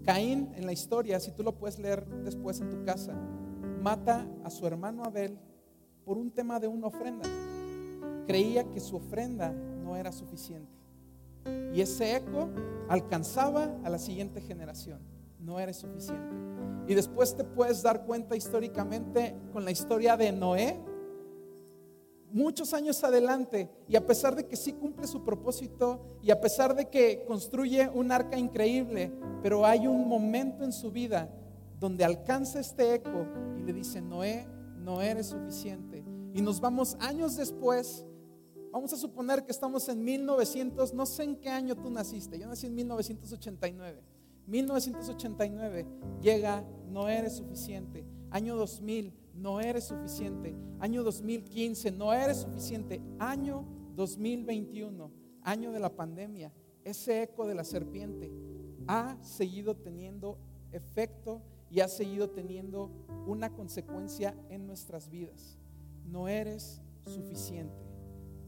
Caín 0.03 0.51
en 0.57 0.67
la 0.67 0.73
historia, 0.73 1.21
si 1.21 1.31
tú 1.31 1.45
lo 1.45 1.57
puedes 1.57 1.79
leer 1.79 2.05
después 2.25 2.61
en 2.61 2.69
tu 2.69 2.83
casa, 2.83 3.15
mata 3.81 4.27
a 4.43 4.51
su 4.51 4.67
hermano 4.67 5.05
Abel 5.05 5.39
por 6.09 6.17
un 6.17 6.31
tema 6.31 6.59
de 6.59 6.67
una 6.67 6.87
ofrenda. 6.87 7.29
Creía 8.27 8.65
que 8.65 8.81
su 8.81 8.97
ofrenda 8.97 9.53
no 9.53 9.95
era 9.95 10.11
suficiente. 10.11 10.73
Y 11.75 11.83
ese 11.83 12.17
eco 12.17 12.49
alcanzaba 12.89 13.77
a 13.85 13.91
la 13.91 13.99
siguiente 13.99 14.41
generación. 14.41 15.01
No 15.39 15.61
eres 15.61 15.77
suficiente. 15.77 16.35
Y 16.87 16.95
después 16.95 17.37
te 17.37 17.45
puedes 17.45 17.83
dar 17.83 18.07
cuenta 18.07 18.35
históricamente 18.37 19.37
con 19.53 19.67
la 19.67 19.71
historia 19.71 20.17
de 20.17 20.33
Noé, 20.33 20.81
muchos 22.33 22.73
años 22.73 23.05
adelante, 23.05 23.69
y 23.87 23.95
a 23.95 24.07
pesar 24.07 24.35
de 24.35 24.47
que 24.47 24.57
sí 24.57 24.73
cumple 24.73 25.07
su 25.07 25.23
propósito, 25.23 26.01
y 26.23 26.31
a 26.31 26.41
pesar 26.41 26.75
de 26.75 26.87
que 26.87 27.27
construye 27.27 27.87
un 27.87 28.13
arca 28.13 28.39
increíble, 28.39 29.13
pero 29.43 29.67
hay 29.67 29.87
un 29.87 30.09
momento 30.09 30.65
en 30.65 30.73
su 30.73 30.91
vida 30.91 31.29
donde 31.79 32.03
alcanza 32.03 32.61
este 32.61 32.95
eco 32.95 33.27
y 33.59 33.63
le 33.63 33.75
dice, 33.75 34.01
Noé, 34.01 34.47
no 34.89 35.03
eres 35.03 35.27
suficiente. 35.27 36.03
Y 36.33 36.41
nos 36.41 36.63
vamos 36.63 36.97
años 36.99 37.37
después, 37.37 38.07
vamos 38.73 38.91
a 38.95 38.97
suponer 38.97 39.45
que 39.45 39.53
estamos 39.53 39.87
en 39.91 40.03
1900, 40.03 40.95
no 40.95 41.05
sé 41.05 41.25
en 41.25 41.37
qué 41.37 41.51
año 41.51 41.77
tú 41.77 41.91
naciste, 41.91 42.39
yo 42.39 42.49
nací 42.49 42.69
en 42.69 42.75
1989. 42.75 44.03
1989 44.47 45.87
llega, 46.23 46.65
no 46.87 47.07
eres 47.07 47.37
suficiente. 47.37 48.07
Año 48.31 48.57
2000, 48.57 49.13
no 49.35 49.61
eres 49.61 49.85
suficiente. 49.85 50.57
Año 50.81 51.03
2015, 51.03 51.91
no 51.91 52.15
eres 52.15 52.39
suficiente. 52.39 53.03
Año 53.19 53.67
2021, 53.95 55.13
año 55.43 55.71
de 55.71 55.81
la 55.81 55.95
pandemia, 55.95 56.51
ese 56.83 57.25
eco 57.25 57.47
de 57.47 57.55
la 57.55 57.65
serpiente 57.65 58.33
ha 58.87 59.19
seguido 59.21 59.77
teniendo 59.77 60.39
efecto 60.73 61.43
y 61.71 61.81
ha 61.81 61.89
seguido 61.89 62.31
teniendo 62.31 62.91
una 63.27 63.53
consecuencia 63.53 64.35
en 64.49 64.67
nuestras 64.67 65.11
vidas. 65.11 65.59
No 66.07 66.29
eres 66.29 66.81
suficiente, 67.05 67.85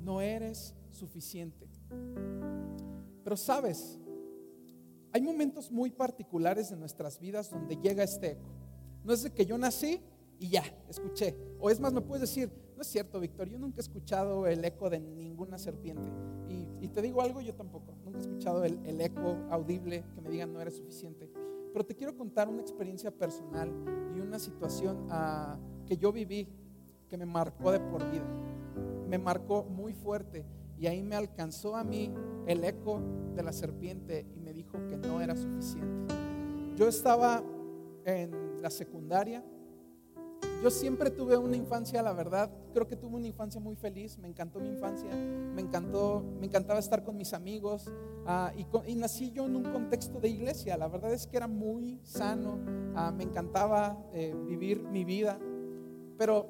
no 0.01 0.21
eres 0.21 0.75
suficiente. 0.91 1.69
Pero 3.23 3.37
sabes, 3.37 3.99
hay 5.13 5.23
momentos 5.23 5.71
muy 5.71 5.91
particulares 5.91 6.71
de 6.71 6.77
nuestras 6.77 7.19
vidas 7.19 7.51
donde 7.51 7.77
llega 7.77 8.03
este 8.03 8.33
eco. 8.33 8.49
No 9.05 9.13
es 9.13 9.23
de 9.23 9.31
que 9.31 9.45
yo 9.45 9.59
nací 9.59 10.01
y 10.39 10.49
ya, 10.49 10.63
escuché. 10.89 11.37
O 11.59 11.69
es 11.71 11.81
más, 11.81 11.93
me 11.93 12.01
puedes 12.01 12.23
decir, 12.23 12.51
no 12.77 12.83
es 12.83 12.89
cierto, 12.89 13.21
Víctor, 13.21 13.49
yo 13.49 13.59
nunca 13.59 13.79
he 13.79 13.81
escuchado 13.81 14.47
el 14.47 14.65
eco 14.65 14.89
de 14.89 15.01
ninguna 15.01 15.59
serpiente. 15.59 16.11
Y, 16.49 16.89
te 16.89 17.03
digo 17.03 17.23
algo, 17.23 17.41
yo 17.41 17.55
tampoco. 17.55 17.95
Nunca 18.05 18.19
he 18.19 18.23
escuchado 18.23 18.65
el, 18.65 18.81
el 18.85 19.01
eco 19.01 19.37
audible 19.51 20.03
que 20.15 20.21
me 20.21 20.31
digan 20.31 20.53
no 20.53 20.61
eres 20.61 20.77
suficiente. 20.77 21.31
Pero 21.73 21.85
te 21.85 21.95
quiero 21.95 22.17
contar 22.17 22.49
una 22.49 22.61
experiencia 22.61 23.11
personal 23.11 23.71
y 24.15 24.21
una 24.21 24.39
situación 24.39 25.07
ah, 25.11 25.59
que 25.87 25.97
yo 25.97 26.13
viví 26.13 26.49
que 27.09 27.17
me 27.17 27.27
marcó 27.27 27.73
de 27.73 27.81
por 27.81 28.09
vida. 28.11 28.27
Me 29.09 29.19
marcó 29.19 29.65
muy 29.65 29.93
fuerte 29.93 30.45
y 30.79 30.87
ahí 30.87 31.03
me 31.03 31.17
alcanzó 31.17 31.77
a 31.77 31.85
mí 31.85 32.11
el 32.47 32.65
eco 32.65 33.01
de 33.35 33.43
la 33.43 33.53
serpiente 33.53 34.27
y 34.35 34.41
me 34.41 34.53
dijo 34.53 34.79
que 34.89 34.97
no 34.97 35.21
era 35.21 35.37
suficiente. 35.37 36.15
Yo 36.77 36.89
estaba 36.89 37.43
en 38.05 38.63
la 38.63 38.71
secundaria. 38.71 39.45
Yo 40.63 40.71
siempre 40.71 41.11
tuve 41.11 41.37
una 41.37 41.57
infancia, 41.57 42.03
la 42.03 42.13
verdad, 42.13 42.51
creo 42.75 42.87
que 42.87 42.97
tuve 42.97 43.17
una 43.17 43.27
infancia 43.27 43.61
muy 43.61 43.77
feliz, 43.77 44.19
me 44.19 44.29
encantó 44.29 44.61
mi 44.61 44.69
infancia, 44.69 45.11
me 45.11 45.63
encantó, 45.63 46.23
me 46.39 46.47
encantaba 46.47 46.79
estar 46.79 47.03
con 47.03 47.17
mis 47.17 47.33
amigos, 47.33 47.91
Ah, 48.27 48.53
y, 48.87 48.95
nací 48.95 49.33
yo 49.33 49.47
en 49.47 49.57
un 49.57 49.65
contexto 49.65 50.21
de 50.21 50.29
iglesia. 50.29 50.77
La 50.77 50.89
verdad 50.89 51.13
es 51.13 51.27
que 51.27 51.37
era 51.37 51.49
muy 51.49 52.01
sano. 52.05 52.59
Ah, 52.95 53.11
me 53.11 53.25
encantaba 53.25 53.99
eh, 54.13 54.35
vivir 54.47 54.83
mi 54.83 55.05
vida. 55.05 55.39
Pero 56.19 56.49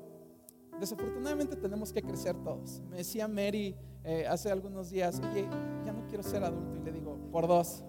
desafortunadamente 0.78 1.56
tenemos 1.56 1.92
que 1.92 2.02
crecer 2.02 2.36
todos. 2.42 2.82
Me 2.90 2.98
decía 2.98 3.28
Mary 3.28 3.76
eh, 4.04 4.26
hace 4.28 4.50
algunos 4.50 4.90
días, 4.90 5.20
oye, 5.30 5.48
ya 5.84 5.92
no 5.92 6.06
quiero 6.08 6.22
ser 6.22 6.42
adulto. 6.44 6.76
Y 6.76 6.80
le 6.80 6.92
digo, 6.92 7.18
por 7.30 7.46
dos. 7.46 7.84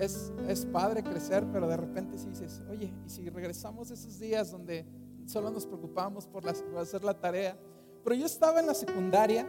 Es, 0.00 0.32
es 0.46 0.64
padre 0.66 1.02
crecer, 1.02 1.46
pero 1.52 1.66
de 1.66 1.76
repente 1.76 2.18
si 2.18 2.28
dices, 2.28 2.62
oye, 2.70 2.92
y 3.04 3.10
si 3.10 3.28
regresamos 3.28 3.90
esos 3.90 4.18
días 4.18 4.50
donde 4.50 4.86
solo 5.28 5.50
nos 5.50 5.66
preocupábamos 5.66 6.26
por, 6.26 6.48
hacer 6.48 7.04
la 7.04 7.14
tarea. 7.14 7.56
Pero 8.02 8.16
yo 8.16 8.26
estaba 8.26 8.60
en 8.60 8.66
la 8.66 8.74
secundaria. 8.74 9.46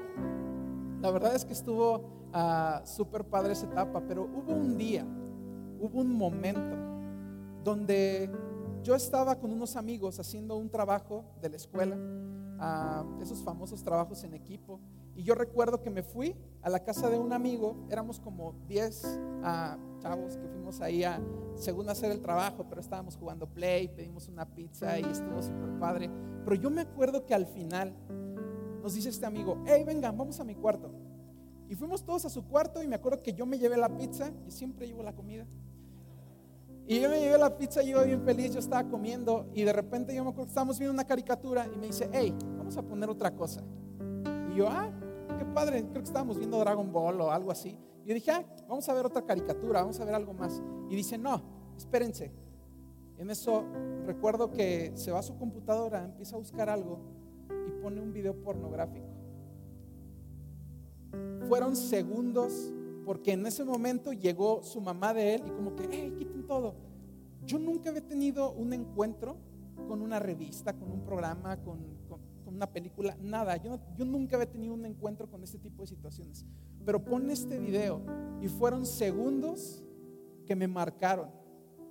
La 1.01 1.11
verdad 1.11 1.35
es 1.35 1.45
que 1.45 1.53
estuvo 1.53 2.29
uh, 2.33 2.85
súper 2.85 3.23
padre 3.23 3.53
esa 3.53 3.65
etapa, 3.67 4.01
pero 4.05 4.23
hubo 4.23 4.53
un 4.53 4.77
día, 4.77 5.05
hubo 5.79 6.01
un 6.01 6.13
momento 6.13 6.75
donde 7.63 8.29
yo 8.83 8.95
estaba 8.95 9.39
con 9.39 9.51
unos 9.51 9.75
amigos 9.75 10.19
haciendo 10.19 10.57
un 10.57 10.69
trabajo 10.69 11.23
de 11.41 11.49
la 11.49 11.55
escuela, 11.55 11.95
uh, 11.95 13.21
esos 13.21 13.41
famosos 13.41 13.83
trabajos 13.83 14.23
en 14.25 14.33
equipo, 14.33 14.79
y 15.15 15.23
yo 15.23 15.35
recuerdo 15.35 15.81
que 15.81 15.89
me 15.89 16.03
fui 16.03 16.35
a 16.61 16.69
la 16.69 16.83
casa 16.83 17.09
de 17.09 17.17
un 17.17 17.31
amigo, 17.33 17.75
éramos 17.89 18.19
como 18.19 18.55
10 18.67 19.03
uh, 19.03 19.07
ah, 19.43 19.77
chavos 19.99 20.37
que 20.37 20.47
fuimos 20.47 20.81
ahí 20.81 21.03
a, 21.03 21.21
según 21.55 21.89
hacer 21.89 22.11
el 22.11 22.21
trabajo, 22.21 22.65
pero 22.67 22.81
estábamos 22.81 23.15
jugando 23.15 23.47
play, 23.47 23.87
pedimos 23.87 24.27
una 24.27 24.45
pizza 24.45 24.99
y 24.99 25.03
estuvo 25.03 25.41
súper 25.41 25.79
padre. 25.79 26.09
Pero 26.43 26.55
yo 26.55 26.69
me 26.69 26.81
acuerdo 26.81 27.25
que 27.25 27.33
al 27.33 27.45
final 27.45 27.93
nos 28.81 28.93
dice 28.93 29.09
este 29.09 29.25
amigo, 29.25 29.63
hey, 29.65 29.83
vengan, 29.85 30.17
vamos 30.17 30.39
a 30.39 30.43
mi 30.43 30.55
cuarto. 30.55 30.91
Y 31.67 31.75
fuimos 31.75 32.03
todos 32.03 32.25
a 32.25 32.29
su 32.29 32.43
cuarto 32.45 32.81
y 32.81 32.87
me 32.87 32.95
acuerdo 32.95 33.21
que 33.21 33.33
yo 33.33 33.45
me 33.45 33.59
llevé 33.59 33.77
la 33.77 33.95
pizza, 33.95 34.31
y 34.47 34.51
siempre 34.51 34.87
llevo 34.87 35.03
la 35.03 35.13
comida. 35.13 35.45
Y 36.87 36.99
yo 36.99 37.07
me 37.07 37.19
llevé 37.19 37.37
la 37.37 37.55
pizza 37.55 37.83
yo 37.83 38.03
bien 38.03 38.23
feliz, 38.23 38.51
yo 38.51 38.59
estaba 38.59 38.89
comiendo 38.89 39.45
y 39.53 39.61
de 39.61 39.71
repente 39.71 40.15
yo 40.15 40.23
me 40.23 40.31
acuerdo 40.31 40.45
que 40.45 40.49
estábamos 40.49 40.79
viendo 40.79 40.91
una 40.91 41.03
caricatura 41.03 41.67
y 41.71 41.77
me 41.77 41.85
dice, 41.85 42.09
hey, 42.11 42.33
vamos 42.57 42.75
a 42.77 42.81
poner 42.81 43.07
otra 43.09 43.29
cosa. 43.35 43.61
Y 44.51 44.55
yo, 44.55 44.67
ah, 44.67 44.89
qué 45.37 45.45
padre, 45.45 45.81
creo 45.81 46.01
que 46.01 46.07
estábamos 46.07 46.39
viendo 46.39 46.57
Dragon 46.57 46.91
Ball 46.91 47.21
o 47.21 47.31
algo 47.31 47.51
así. 47.51 47.77
Y 48.09 48.13
yo 48.13 48.15
dije, 48.15 48.31
ah, 48.31 48.43
vamos 48.67 48.89
a 48.89 48.93
ver 48.95 49.05
otra 49.05 49.23
caricatura, 49.23 49.81
vamos 49.81 49.99
a 49.99 50.05
ver 50.05 50.15
algo 50.15 50.33
más. 50.33 50.61
Y 50.89 50.95
dice, 50.95 51.15
no, 51.17 51.43
espérense. 51.77 52.31
En 53.17 53.29
eso 53.29 53.63
recuerdo 54.05 54.49
que 54.49 54.91
se 54.95 55.11
va 55.11 55.19
a 55.19 55.23
su 55.23 55.37
computadora, 55.37 56.05
empieza 56.05 56.35
a 56.35 56.39
buscar 56.39 56.69
algo 56.69 56.99
y 57.67 57.71
pone 57.81 58.01
un 58.01 58.11
video 58.11 58.33
pornográfico 58.41 59.19
fueron 61.49 61.75
segundos 61.75 62.71
porque 63.05 63.33
en 63.33 63.43
ese 63.47 63.65
momento 63.65 64.13
llegó 64.13 64.61
su 64.61 64.79
mamá 64.79 65.15
de 65.15 65.33
él 65.33 65.43
y 65.47 65.49
como 65.49 65.75
que, 65.75 65.89
hey, 65.91 66.13
quiten 66.15 66.45
todo. 66.45 66.75
Yo 67.43 67.57
nunca 67.57 67.89
había 67.89 68.07
tenido 68.07 68.51
un 68.51 68.71
encuentro 68.71 69.35
con 69.87 70.03
una 70.03 70.19
revista, 70.19 70.73
con 70.73 70.91
un 70.91 71.03
programa, 71.03 71.57
con, 71.63 71.79
una 72.49 72.71
película, 72.71 73.15
nada. 73.21 73.57
Yo, 73.57 73.79
yo 73.95 74.05
nunca 74.05 74.35
había 74.35 74.49
tenido 74.49 74.73
un 74.73 74.85
encuentro 74.85 75.29
con 75.29 75.43
este 75.43 75.57
tipo 75.57 75.83
de 75.83 75.87
situaciones. 75.87 76.45
Pero 76.85 77.03
pon 77.03 77.29
este 77.29 77.59
video 77.59 78.01
y 78.41 78.47
fueron 78.47 78.85
segundos 78.85 79.83
que 80.45 80.55
me 80.55 80.67
marcaron. 80.67 81.29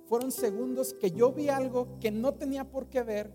Fueron 0.05 0.31
segundos 0.31 0.93
que 0.93 1.11
yo 1.11 1.31
vi 1.31 1.49
algo 1.49 1.99
que 1.99 2.11
no 2.11 2.33
tenía 2.33 2.69
por 2.69 2.89
qué 2.89 3.03
ver. 3.03 3.31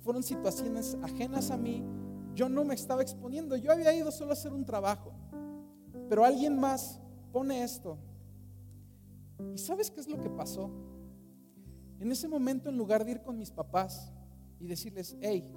Fueron 0.00 0.22
situaciones 0.22 0.96
ajenas 1.02 1.50
a 1.50 1.56
mí. 1.56 1.84
Yo 2.34 2.48
no 2.48 2.64
me 2.64 2.74
estaba 2.74 3.02
exponiendo. 3.02 3.56
Yo 3.56 3.72
había 3.72 3.94
ido 3.94 4.10
solo 4.10 4.30
a 4.30 4.32
hacer 4.34 4.52
un 4.52 4.64
trabajo. 4.64 5.12
Pero 6.08 6.24
alguien 6.24 6.58
más 6.58 7.00
pone 7.32 7.62
esto. 7.62 7.98
¿Y 9.54 9.58
sabes 9.58 9.90
qué 9.90 10.00
es 10.00 10.08
lo 10.08 10.20
que 10.20 10.30
pasó? 10.30 10.70
En 12.00 12.10
ese 12.12 12.28
momento, 12.28 12.68
en 12.68 12.76
lugar 12.76 13.04
de 13.04 13.12
ir 13.12 13.22
con 13.22 13.38
mis 13.38 13.50
papás 13.50 14.12
y 14.60 14.66
decirles, 14.66 15.16
hey, 15.20 15.52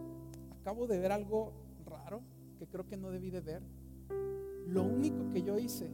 acabo 0.62 0.86
de 0.86 1.00
ver 1.00 1.12
algo 1.12 1.54
raro 1.86 2.22
que 2.58 2.68
creo 2.68 2.86
que 2.86 2.96
no 2.96 3.10
debí 3.10 3.32
de 3.32 3.42
ver, 3.42 3.64
lo 4.68 4.84
único 4.84 5.30
que 5.32 5.42
yo 5.42 5.58
hice 5.58 5.90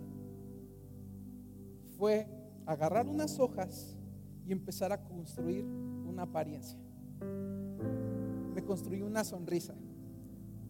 fue 1.97 2.27
agarrar 2.65 3.07
unas 3.07 3.39
hojas 3.39 3.97
y 4.45 4.51
empezar 4.51 4.91
a 4.91 5.01
construir 5.01 5.65
una 5.65 6.23
apariencia. 6.23 6.77
Me 8.53 8.63
construí 8.65 9.01
una 9.01 9.23
sonrisa 9.23 9.73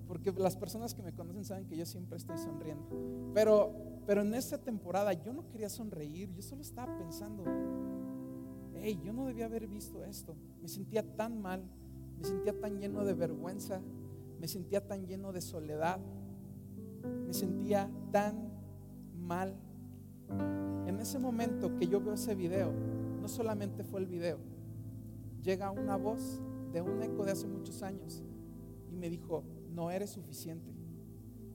porque 0.08 0.32
las 0.32 0.56
personas 0.56 0.94
que 0.94 1.02
me 1.02 1.14
conocen 1.14 1.44
saben 1.44 1.66
que 1.66 1.76
yo 1.76 1.86
siempre 1.86 2.18
estoy 2.18 2.38
sonriendo. 2.38 2.86
Pero, 3.34 3.74
pero 4.06 4.22
en 4.22 4.34
esta 4.36 4.58
temporada 4.60 5.12
yo 5.14 5.34
no 5.34 5.50
quería 5.50 5.70
sonreír, 5.70 6.32
yo 6.34 6.42
solo 6.44 6.62
estaba 6.62 6.96
pensando, 6.98 7.44
hey, 8.76 9.02
yo 9.04 9.12
no 9.12 9.26
debía 9.26 9.46
haber 9.46 9.68
visto 9.68 10.04
esto. 10.06 10.36
Me 10.62 10.70
sentía 10.70 11.04
tan 11.16 11.42
mal, 11.42 11.64
me 12.18 12.24
sentía 12.24 12.60
tan 12.60 12.80
lleno 12.80 13.06
de 13.06 13.14
vergüenza, 13.14 13.82
me 14.40 14.48
sentía 14.48 14.86
tan 14.86 15.08
lleno 15.08 15.32
de 15.32 15.42
soledad, 15.42 16.00
me 17.26 17.34
sentía 17.34 17.90
tan 18.12 18.52
mal. 19.16 19.56
En 20.86 21.00
ese 21.00 21.20
momento 21.20 21.76
que 21.76 21.88
yo 21.88 22.02
veo 22.02 22.14
ese 22.14 22.36
video, 22.36 22.72
no 23.22 23.28
solamente 23.28 23.84
fue 23.84 24.00
el 24.00 24.08
video, 24.08 24.40
llega 25.44 25.72
una 25.72 25.96
voz 25.96 26.42
de 26.72 26.82
un 26.82 27.02
eco 27.02 27.24
de 27.26 27.32
hace 27.32 27.48
muchos 27.48 27.82
años 27.84 28.24
y 28.92 28.96
me 28.96 29.10
dijo, 29.10 29.44
no 29.70 29.92
eres 29.92 30.12
suficiente. 30.12 30.74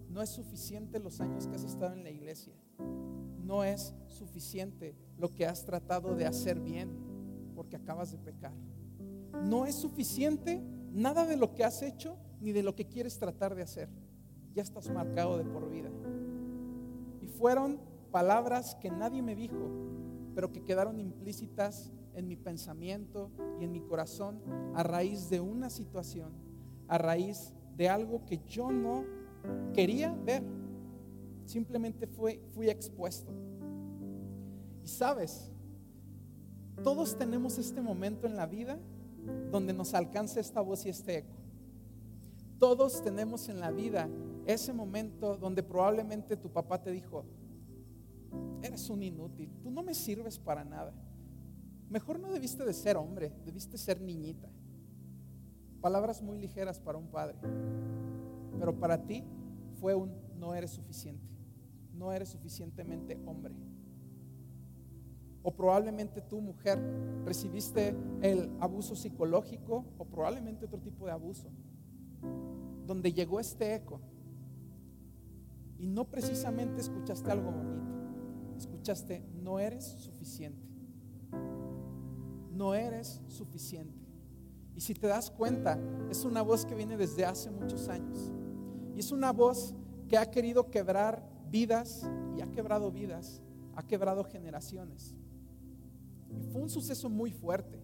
No 0.09 0.21
es 0.21 0.31
suficiente 0.31 0.99
los 0.99 1.21
años 1.21 1.47
que 1.47 1.57
has 1.57 1.65
estado 1.65 1.95
en 1.95 2.05
la 2.05 2.11
iglesia. 2.11 2.53
No 3.45 3.65
es 3.65 3.95
suficiente 4.07 4.95
lo 5.19 5.31
que 5.31 5.47
has 5.47 5.65
tratado 5.65 6.15
de 6.15 6.27
hacer 6.27 6.61
bien 6.61 6.91
porque 7.55 7.77
acabas 7.77 8.13
de 8.13 8.19
pecar. 8.19 8.53
No 9.45 9.67
es 9.67 9.75
suficiente 9.75 10.63
nada 10.93 11.27
de 11.27 11.37
lo 11.37 11.55
que 11.55 11.65
has 11.65 11.83
hecho 11.83 12.17
ni 12.41 12.53
de 12.53 12.63
lo 12.63 12.75
que 12.75 12.87
quieres 12.87 13.19
tratar 13.19 13.55
de 13.55 13.63
hacer. 13.63 13.89
Ya 14.55 14.63
estás 14.63 14.91
marcado 14.91 15.39
de 15.39 15.45
por 15.45 15.71
vida. 15.71 15.91
Y 17.21 17.29
fueron 17.29 17.81
palabras 18.11 18.75
que 18.75 18.91
nadie 18.91 19.23
me 19.23 19.35
dijo, 19.35 19.71
pero 20.35 20.53
que 20.53 20.63
quedaron 20.63 21.01
implícitas 21.01 21.91
en 22.15 22.29
mi 22.29 22.37
pensamiento 22.37 23.31
y 23.61 23.65
en 23.65 23.73
mi 23.73 23.81
corazón 23.81 24.43
a 24.75 24.83
raíz 24.83 25.31
de 25.31 25.41
una 25.41 25.71
situación, 25.71 26.33
a 26.89 26.99
raíz 26.99 27.55
de 27.77 27.89
algo 27.89 28.25
que 28.27 28.41
yo 28.47 28.71
no 28.71 29.05
quería 29.73 30.13
ver. 30.13 30.43
Simplemente 31.47 32.07
fue, 32.07 32.41
fui 32.55 32.69
expuesto. 32.69 33.33
Y 34.85 34.89
sabes, 34.89 35.51
todos 36.83 37.17
tenemos 37.17 37.59
este 37.59 37.81
momento 37.81 38.27
en 38.27 38.37
la 38.37 38.47
vida 38.47 38.79
donde 39.51 39.73
nos 39.73 39.95
alcanza 39.95 40.41
esta 40.41 40.61
voz 40.61 40.87
y 40.87 40.89
este 40.89 41.19
eco. 41.19 41.37
Todos 42.59 43.03
tenemos 43.03 43.49
en 43.49 43.61
la 43.61 43.71
vida 43.71 44.09
ese 44.47 44.73
momento 44.73 45.37
donde 45.37 45.63
probablemente 45.63 46.37
tu 46.37 46.51
papá 46.51 46.83
te 46.83 46.91
dijo, 46.91 47.25
eres 48.63 48.89
un 48.89 49.03
inútil, 49.03 49.51
tú 49.63 49.71
no 49.71 49.83
me 49.83 49.95
sirves 49.95 50.39
para 50.39 50.65
nada. 50.65 50.95
Mejor 51.91 52.19
no 52.19 52.31
debiste 52.33 52.65
de 52.65 52.73
ser 52.73 52.97
hombre, 52.97 53.33
debiste 53.45 53.77
ser 53.77 54.01
niñita. 54.01 54.49
Palabras 55.81 56.23
muy 56.23 56.39
ligeras 56.39 56.81
para 56.81 56.97
un 56.97 57.09
padre, 57.09 57.37
pero 58.59 58.79
para 58.79 59.05
ti 59.05 59.25
fue 59.81 59.95
un 59.95 60.13
no 60.39 60.55
eres 60.55 60.71
suficiente, 60.71 61.27
no 61.93 62.13
eres 62.13 62.31
suficientemente 62.31 63.21
hombre. 63.27 63.55
O 65.43 65.51
probablemente 65.53 66.21
tú, 66.21 66.41
mujer, 66.41 66.79
recibiste 67.25 67.97
el 68.21 68.51
abuso 68.61 68.95
psicológico 68.95 69.85
o 69.99 70.05
probablemente 70.05 70.67
otro 70.67 70.81
tipo 70.81 71.07
de 71.07 71.13
abuso, 71.13 71.51
donde 72.87 73.13
llegó 73.13 73.41
este 73.41 73.75
eco 73.75 74.01
y 75.83 75.89
no 75.89 76.05
precisamente 76.05 76.81
escuchaste 76.81 77.29
algo 77.33 77.51
bonito, 77.51 77.91
escuchaste, 78.57 79.25
no 79.43 79.59
eres 79.59 79.85
suficiente, 79.85 80.65
no 82.53 82.75
eres 82.75 83.21
suficiente. 83.27 84.07
Y 84.77 84.81
si 84.81 84.95
te 84.95 85.09
das 85.09 85.31
cuenta, 85.31 85.79
es 86.09 86.25
una 86.25 86.43
voz 86.43 86.65
que 86.65 86.77
viene 86.77 86.97
desde 86.97 87.25
hace 87.25 87.51
muchos 87.51 87.89
años. 87.89 88.33
Y 88.95 89.01
es 89.01 89.11
una 89.11 89.33
voz 89.33 89.75
que 90.09 90.17
ha 90.17 90.31
querido 90.31 90.71
quebrar 90.71 91.29
vidas 91.51 92.09
y 92.37 92.43
ha 92.43 92.51
quebrado 92.51 92.93
vidas, 92.93 93.43
ha 93.75 93.83
quebrado 93.83 94.23
generaciones. 94.25 95.17
Fue 96.51 96.63
un 96.63 96.71
suceso 96.71 97.09
muy 97.09 97.31
fuerte. 97.31 97.83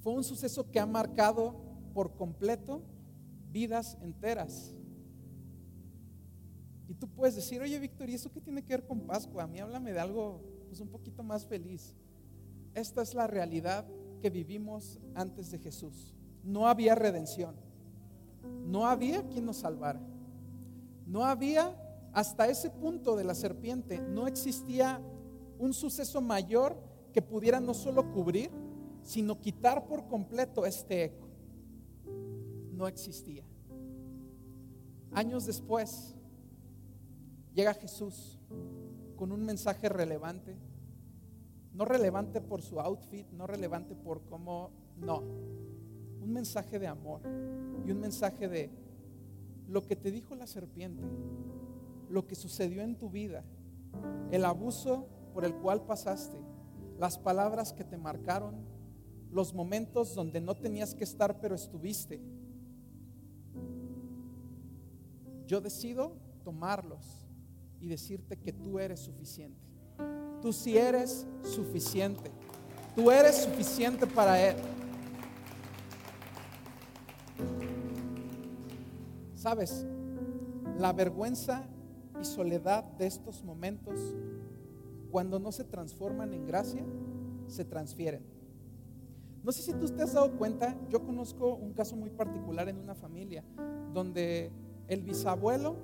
Fue 0.00 0.12
un 0.12 0.24
suceso 0.24 0.70
que 0.70 0.78
ha 0.78 0.86
marcado 0.86 1.56
por 1.92 2.14
completo 2.14 2.82
vidas 3.50 3.96
enteras. 4.00 4.74
Y 6.88 6.94
tú 6.94 7.08
puedes 7.08 7.34
decir, 7.34 7.60
oye 7.60 7.78
Víctor, 7.78 8.08
¿y 8.08 8.14
eso 8.14 8.30
qué 8.30 8.40
tiene 8.40 8.62
que 8.62 8.74
ver 8.74 8.86
con 8.86 9.00
Pascua? 9.00 9.44
A 9.44 9.46
mí 9.46 9.58
háblame 9.58 9.92
de 9.92 9.98
algo 9.98 10.42
pues, 10.68 10.80
un 10.80 10.88
poquito 10.88 11.22
más 11.22 11.46
feliz. 11.46 11.96
Esta 12.74 13.02
es 13.02 13.14
la 13.14 13.26
realidad 13.26 13.86
que 14.20 14.30
vivimos 14.30 15.00
antes 15.14 15.50
de 15.50 15.58
Jesús. 15.58 16.14
No 16.44 16.68
había 16.68 16.94
redención. 16.94 17.56
No 18.66 18.86
había 18.86 19.26
quien 19.26 19.46
nos 19.46 19.56
salvara. 19.58 20.00
No 21.06 21.24
había, 21.24 21.74
hasta 22.12 22.48
ese 22.48 22.70
punto 22.70 23.16
de 23.16 23.24
la 23.24 23.34
serpiente, 23.34 24.00
no 24.00 24.26
existía 24.26 25.00
un 25.58 25.72
suceso 25.72 26.20
mayor 26.20 26.76
que 27.16 27.22
pudiera 27.22 27.60
no 27.60 27.72
solo 27.72 28.12
cubrir, 28.12 28.50
sino 29.02 29.40
quitar 29.40 29.86
por 29.86 30.06
completo 30.06 30.66
este 30.66 31.04
eco. 31.04 31.26
No 32.74 32.86
existía. 32.86 33.42
Años 35.12 35.46
después, 35.46 36.14
llega 37.54 37.72
Jesús 37.72 38.38
con 39.16 39.32
un 39.32 39.46
mensaje 39.46 39.88
relevante, 39.88 40.58
no 41.72 41.86
relevante 41.86 42.42
por 42.42 42.60
su 42.60 42.80
outfit, 42.80 43.26
no 43.30 43.46
relevante 43.46 43.94
por 43.94 44.20
cómo, 44.26 44.70
no, 44.98 45.22
un 46.20 46.30
mensaje 46.34 46.78
de 46.78 46.86
amor 46.86 47.22
y 47.86 47.92
un 47.92 47.98
mensaje 47.98 48.46
de 48.46 48.70
lo 49.68 49.86
que 49.86 49.96
te 49.96 50.10
dijo 50.10 50.34
la 50.34 50.46
serpiente, 50.46 51.02
lo 52.10 52.26
que 52.26 52.34
sucedió 52.34 52.82
en 52.82 52.98
tu 52.98 53.08
vida, 53.08 53.42
el 54.30 54.44
abuso 54.44 55.06
por 55.32 55.46
el 55.46 55.54
cual 55.54 55.80
pasaste, 55.86 56.44
las 56.98 57.18
palabras 57.18 57.72
que 57.72 57.84
te 57.84 57.96
marcaron, 57.96 58.54
los 59.30 59.54
momentos 59.54 60.14
donde 60.14 60.40
no 60.40 60.54
tenías 60.54 60.94
que 60.94 61.04
estar 61.04 61.40
pero 61.40 61.54
estuviste. 61.54 62.20
Yo 65.46 65.60
decido 65.60 66.16
tomarlos 66.42 67.26
y 67.80 67.88
decirte 67.88 68.36
que 68.36 68.52
tú 68.52 68.78
eres 68.78 69.00
suficiente. 69.00 69.60
Tú 70.40 70.52
sí 70.52 70.76
eres 70.76 71.26
suficiente. 71.42 72.30
Tú 72.94 73.10
eres 73.10 73.36
suficiente 73.44 74.06
para 74.06 74.40
Él. 74.40 74.56
Sabes, 79.34 79.86
la 80.78 80.92
vergüenza 80.92 81.68
y 82.20 82.24
soledad 82.24 82.84
de 82.84 83.06
estos 83.06 83.44
momentos 83.44 84.00
cuando 85.10 85.38
no 85.38 85.52
se 85.52 85.64
transforman 85.64 86.34
en 86.34 86.46
gracia, 86.46 86.84
se 87.46 87.64
transfieren. 87.64 88.22
No 89.42 89.52
sé 89.52 89.62
si 89.62 89.72
tú 89.72 89.88
te 89.88 90.02
has 90.02 90.12
dado 90.12 90.36
cuenta, 90.36 90.76
yo 90.90 91.04
conozco 91.04 91.54
un 91.54 91.72
caso 91.72 91.94
muy 91.94 92.10
particular 92.10 92.68
en 92.68 92.78
una 92.78 92.94
familia 92.94 93.44
donde 93.92 94.50
el 94.88 95.02
bisabuelo 95.02 95.76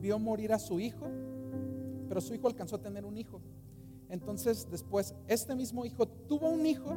vio 0.00 0.18
morir 0.18 0.52
a 0.52 0.58
su 0.58 0.80
hijo, 0.80 1.06
pero 2.08 2.20
su 2.20 2.34
hijo 2.34 2.48
alcanzó 2.48 2.76
a 2.76 2.82
tener 2.82 3.04
un 3.04 3.18
hijo. 3.18 3.40
Entonces 4.08 4.68
después 4.70 5.14
este 5.28 5.54
mismo 5.54 5.84
hijo 5.84 6.06
tuvo 6.06 6.48
un 6.48 6.66
hijo 6.66 6.96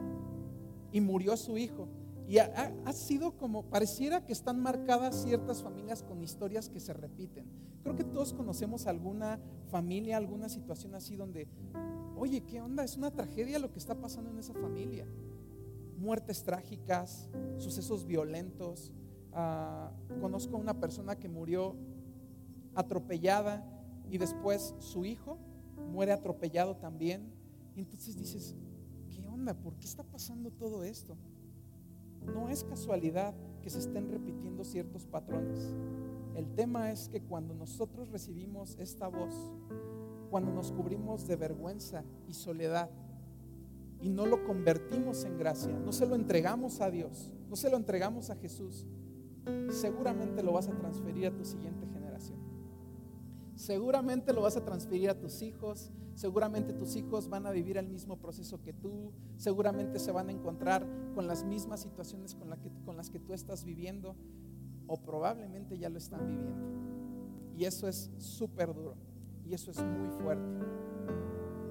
y 0.92 1.02
murió 1.02 1.36
su 1.36 1.58
hijo. 1.58 1.88
Y 2.28 2.40
ha, 2.40 2.92
sido 2.92 3.38
como, 3.38 3.64
pareciera 3.64 4.26
que 4.26 4.34
están 4.34 4.60
marcadas 4.60 5.24
ciertas 5.24 5.62
familias 5.62 6.02
con 6.02 6.24
historias 6.24 6.70
que 6.70 6.80
se 6.80 6.92
repiten. 6.94 7.46
Creo 7.84 7.96
que 7.96 8.04
todos 8.04 8.34
conocemos 8.34 8.88
alguna 8.88 9.40
familia, 9.68 10.18
alguna 10.18 10.50
situación 10.50 10.96
así 10.96 11.16
donde, 11.16 11.48
oye, 12.18 12.42
¿qué 12.42 12.62
onda? 12.62 12.84
Es 12.84 12.98
una 12.98 13.12
tragedia 13.12 13.60
lo 13.60 13.72
que 13.72 13.78
está 13.78 13.94
pasando 13.94 14.32
en 14.32 14.40
esa 14.40 14.54
familia. 14.54 15.06
Muertes 15.98 16.44
trágicas, 16.44 17.30
sucesos 17.58 18.06
violentos. 18.06 18.92
Uh, 19.32 20.20
conozco 20.20 20.56
a 20.56 20.60
una 20.60 20.80
persona 20.80 21.16
que 21.16 21.30
murió 21.30 21.76
atropellada 22.74 23.64
y 24.10 24.18
después 24.18 24.74
su 24.80 25.06
hijo 25.06 25.38
muere 25.92 26.12
atropellado 26.12 26.76
también. 26.76 27.32
Y 27.76 27.82
entonces 27.82 28.18
dices, 28.18 28.56
¿qué 29.12 29.28
onda? 29.28 29.54
¿Por 29.54 29.76
qué 29.76 29.86
está 29.86 30.04
pasando 30.04 30.50
todo 30.50 30.84
esto? 30.84 31.16
No 32.34 32.50
es 32.50 32.64
casualidad 32.64 33.34
que 33.62 33.70
se 33.70 33.80
estén 33.80 34.10
repitiendo 34.10 34.64
ciertos 34.64 35.06
patrones. 35.06 35.76
El 36.36 36.54
tema 36.54 36.92
es 36.92 37.10
que 37.10 37.22
cuando 37.22 37.54
nosotros 37.54 38.12
recibimos 38.12 38.78
esta 38.80 39.08
voz, 39.08 39.34
cuando 40.30 40.52
nos 40.52 40.72
cubrimos 40.72 41.28
de 41.28 41.36
vergüenza 41.36 42.04
y 42.28 42.34
soledad 42.34 42.90
y 44.02 44.10
no 44.10 44.26
lo 44.26 44.44
convertimos 44.44 45.24
en 45.24 45.38
gracia, 45.38 45.72
no 45.80 45.92
se 45.94 46.06
lo 46.06 46.16
entregamos 46.16 46.82
a 46.82 46.92
Dios, 46.92 47.34
no 47.50 47.56
se 47.56 47.70
lo 47.70 47.78
entregamos 47.78 48.30
a 48.30 48.36
Jesús, 48.36 48.86
seguramente 49.70 50.44
lo 50.44 50.54
vas 50.54 50.68
a 50.68 50.78
transferir 50.78 51.28
a 51.28 51.32
tu 51.32 51.46
siguiente 51.46 51.80
generación. 51.86 51.95
Seguramente 53.56 54.34
lo 54.34 54.42
vas 54.42 54.58
a 54.58 54.66
transferir 54.66 55.10
a 55.10 55.20
tus 55.20 55.42
hijos, 55.42 55.92
seguramente 56.14 56.74
tus 56.74 56.96
hijos 56.96 57.30
van 57.30 57.46
a 57.48 57.52
vivir 57.52 57.78
el 57.78 57.88
mismo 57.88 58.18
proceso 58.18 58.62
que 58.62 58.74
tú, 58.74 59.12
seguramente 59.38 59.98
se 60.00 60.12
van 60.12 60.30
a 60.30 60.32
encontrar 60.34 60.86
con 61.14 61.26
las 61.28 61.44
mismas 61.44 61.82
situaciones 61.82 62.36
con, 62.36 62.50
que, 62.60 62.70
con 62.86 62.98
las 62.98 63.10
que 63.10 63.20
tú 63.20 63.34
estás 63.34 63.64
viviendo 63.64 64.16
o 64.88 64.98
probablemente 64.98 65.78
ya 65.78 65.90
lo 65.90 65.98
están 65.98 66.28
viviendo. 66.28 66.66
Y 67.58 67.66
eso 67.66 67.88
es 67.88 68.12
súper 68.18 68.74
duro 68.74 68.96
y 69.46 69.54
eso 69.54 69.72
es 69.72 69.82
muy 69.82 70.10
fuerte. 70.22 70.66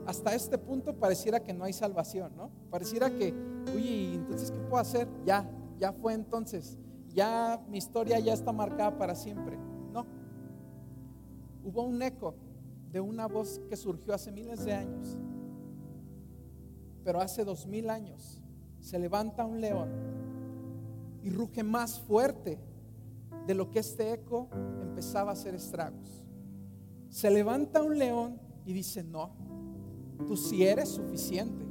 Hasta 0.06 0.34
este 0.34 0.58
punto 0.58 0.94
pareciera 0.98 1.40
que 1.40 1.52
no 1.52 1.64
hay 1.64 1.72
salvación, 1.72 2.36
¿no? 2.36 2.50
Pareciera 2.70 3.10
que, 3.10 3.34
uy, 3.74 4.14
entonces, 4.14 4.50
¿qué 4.50 4.58
puedo 4.58 4.78
hacer? 4.78 5.08
Ya, 5.24 5.50
ya 5.78 5.92
fue 5.92 6.12
entonces, 6.12 6.78
ya 7.08 7.62
mi 7.68 7.78
historia 7.78 8.18
ya 8.20 8.32
está 8.32 8.52
marcada 8.52 8.98
para 8.98 9.14
siempre. 9.14 9.58
Hubo 11.64 11.82
un 11.82 12.00
eco 12.02 12.34
de 12.92 13.00
una 13.00 13.26
voz 13.26 13.60
que 13.68 13.76
surgió 13.76 14.14
hace 14.14 14.30
miles 14.30 14.64
de 14.64 14.74
años, 14.74 15.16
pero 17.02 17.20
hace 17.20 17.44
dos 17.44 17.66
mil 17.66 17.90
años 17.90 18.40
se 18.80 18.98
levanta 18.98 19.44
un 19.46 19.60
león 19.60 19.88
y 21.22 21.30
ruge 21.30 21.62
más 21.62 21.98
fuerte 21.98 22.58
de 23.46 23.54
lo 23.54 23.70
que 23.70 23.78
este 23.78 24.12
eco 24.12 24.48
empezaba 24.82 25.30
a 25.30 25.32
hacer 25.32 25.54
estragos. 25.54 26.24
Se 27.08 27.30
levanta 27.30 27.82
un 27.82 27.98
león 27.98 28.38
y 28.66 28.72
dice, 28.72 29.02
no, 29.02 29.30
tú 30.26 30.36
sí 30.36 30.64
eres 30.64 30.90
suficiente. 30.90 31.64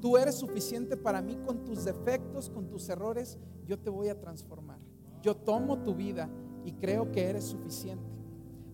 Tú 0.00 0.16
eres 0.16 0.36
suficiente 0.36 0.96
para 0.96 1.20
mí 1.20 1.36
con 1.44 1.64
tus 1.64 1.84
defectos, 1.84 2.48
con 2.48 2.68
tus 2.68 2.88
errores. 2.88 3.38
Yo 3.66 3.78
te 3.78 3.90
voy 3.90 4.08
a 4.08 4.18
transformar. 4.18 4.78
Yo 5.22 5.36
tomo 5.36 5.82
tu 5.82 5.94
vida 5.94 6.30
y 6.64 6.72
creo 6.72 7.10
que 7.10 7.24
eres 7.24 7.44
suficiente. 7.44 8.17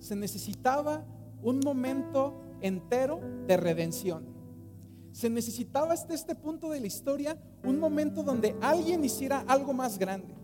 Se 0.04 0.14
necesitaba 0.14 1.02
un 1.42 1.60
momento 1.64 2.34
entero 2.60 3.22
de 3.46 3.56
redención. 3.56 4.26
Se 5.12 5.30
necesitaba 5.30 5.94
hasta 5.94 6.12
este 6.12 6.34
punto 6.34 6.68
de 6.68 6.78
la 6.78 6.86
historia 6.86 7.38
un 7.64 7.80
momento 7.80 8.22
donde 8.22 8.54
alguien 8.60 9.02
hiciera 9.02 9.42
algo 9.48 9.72
más 9.72 9.98
grande, 9.98 10.34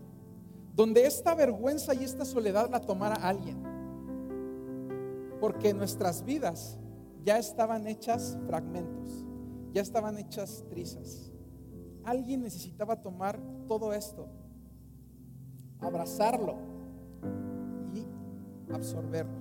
donde 0.75 1.05
esta 1.05 1.35
vergüenza 1.35 1.93
y 1.93 2.03
esta 2.03 2.25
soledad 2.25 2.71
la 2.71 2.79
tomara 2.79 3.13
alguien, 3.17 3.61
porque 5.39 5.75
nuestras 5.75 6.25
vidas 6.25 6.79
ya 7.23 7.37
estaban 7.37 7.85
hechas 7.85 8.39
fragmentos, 8.47 9.23
ya 9.73 9.83
estaban 9.83 10.17
hechas 10.17 10.65
trizas. 10.71 11.31
Alguien 12.03 12.41
necesitaba 12.41 12.99
tomar 12.99 13.39
todo 13.67 13.93
esto, 13.93 14.27
abrazarlo 15.79 16.55
y 17.93 18.07
absorberlo. 18.73 19.40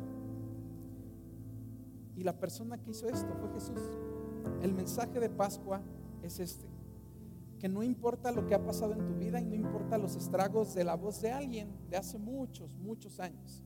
Y 2.21 2.23
la 2.23 2.39
persona 2.39 2.77
que 2.77 2.91
hizo 2.91 3.09
esto 3.09 3.35
fue 3.35 3.49
Jesús. 3.55 3.81
El 4.61 4.75
mensaje 4.75 5.19
de 5.19 5.31
Pascua 5.31 5.81
es 6.23 6.39
este, 6.39 6.67
que 7.59 7.67
no 7.67 7.83
importa 7.83 8.31
lo 8.31 8.47
que 8.47 8.55
ha 8.55 8.63
pasado 8.63 8.93
en 8.93 9.07
tu 9.07 9.15
vida 9.15 9.41
y 9.41 9.47
no 9.47 9.55
importa 9.55 9.97
los 9.97 10.17
estragos 10.17 10.75
de 10.75 10.85
la 10.85 10.97
voz 10.97 11.23
de 11.23 11.31
alguien 11.31 11.71
de 11.89 11.97
hace 11.97 12.19
muchos, 12.19 12.77
muchos 12.77 13.21
años. 13.21 13.65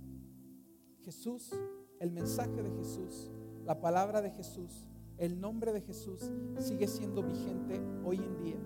Jesús, 1.01 1.51
el 1.99 2.13
mensaje 2.13 2.63
de 2.63 2.71
Jesús, 2.71 3.33
la 3.65 3.81
palabra 3.81 4.23
de 4.23 4.31
Jesús, 4.31 4.87
el 5.19 5.41
nombre 5.41 5.73
de 5.73 5.81
Jesús 5.81 6.21
sigue 6.61 6.87
siendo 6.87 7.25
vigente 7.25 7.83
hoy 8.05 8.19
en 8.19 8.39
día. 8.39 8.61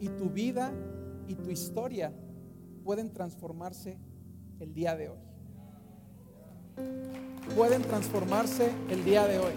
Y 0.00 0.08
tu 0.08 0.30
vida 0.30 0.72
y 1.28 1.34
tu 1.34 1.50
historia 1.50 2.10
pueden 2.84 3.12
transformarse 3.12 3.98
el 4.60 4.72
día 4.72 4.96
de 4.96 5.10
hoy. 5.10 5.35
Pueden 7.54 7.82
transformarse 7.82 8.70
el 8.90 9.04
día 9.04 9.26
de 9.26 9.38
hoy. 9.38 9.52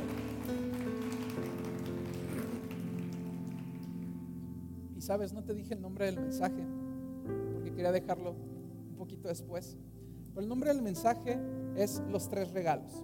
Y 4.98 5.02
sabes, 5.02 5.34
no 5.34 5.44
te 5.44 5.54
dije 5.54 5.74
el 5.74 5.82
nombre 5.82 6.06
del 6.06 6.20
mensaje, 6.20 6.64
porque 7.54 7.72
quería 7.72 7.92
dejarlo 7.92 8.32
un 8.32 8.96
poquito 8.98 9.28
después. 9.28 9.78
Pero 10.30 10.42
el 10.42 10.48
nombre 10.48 10.74
del 10.74 10.82
mensaje 10.82 11.40
es 11.76 12.02
los 12.10 12.30
tres 12.30 12.52
regalos. 12.52 13.04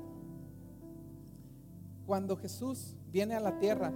Cuando 2.05 2.37
Jesús 2.37 2.95
viene 3.11 3.33
a 3.33 3.39
la 3.39 3.57
tierra, 3.57 3.91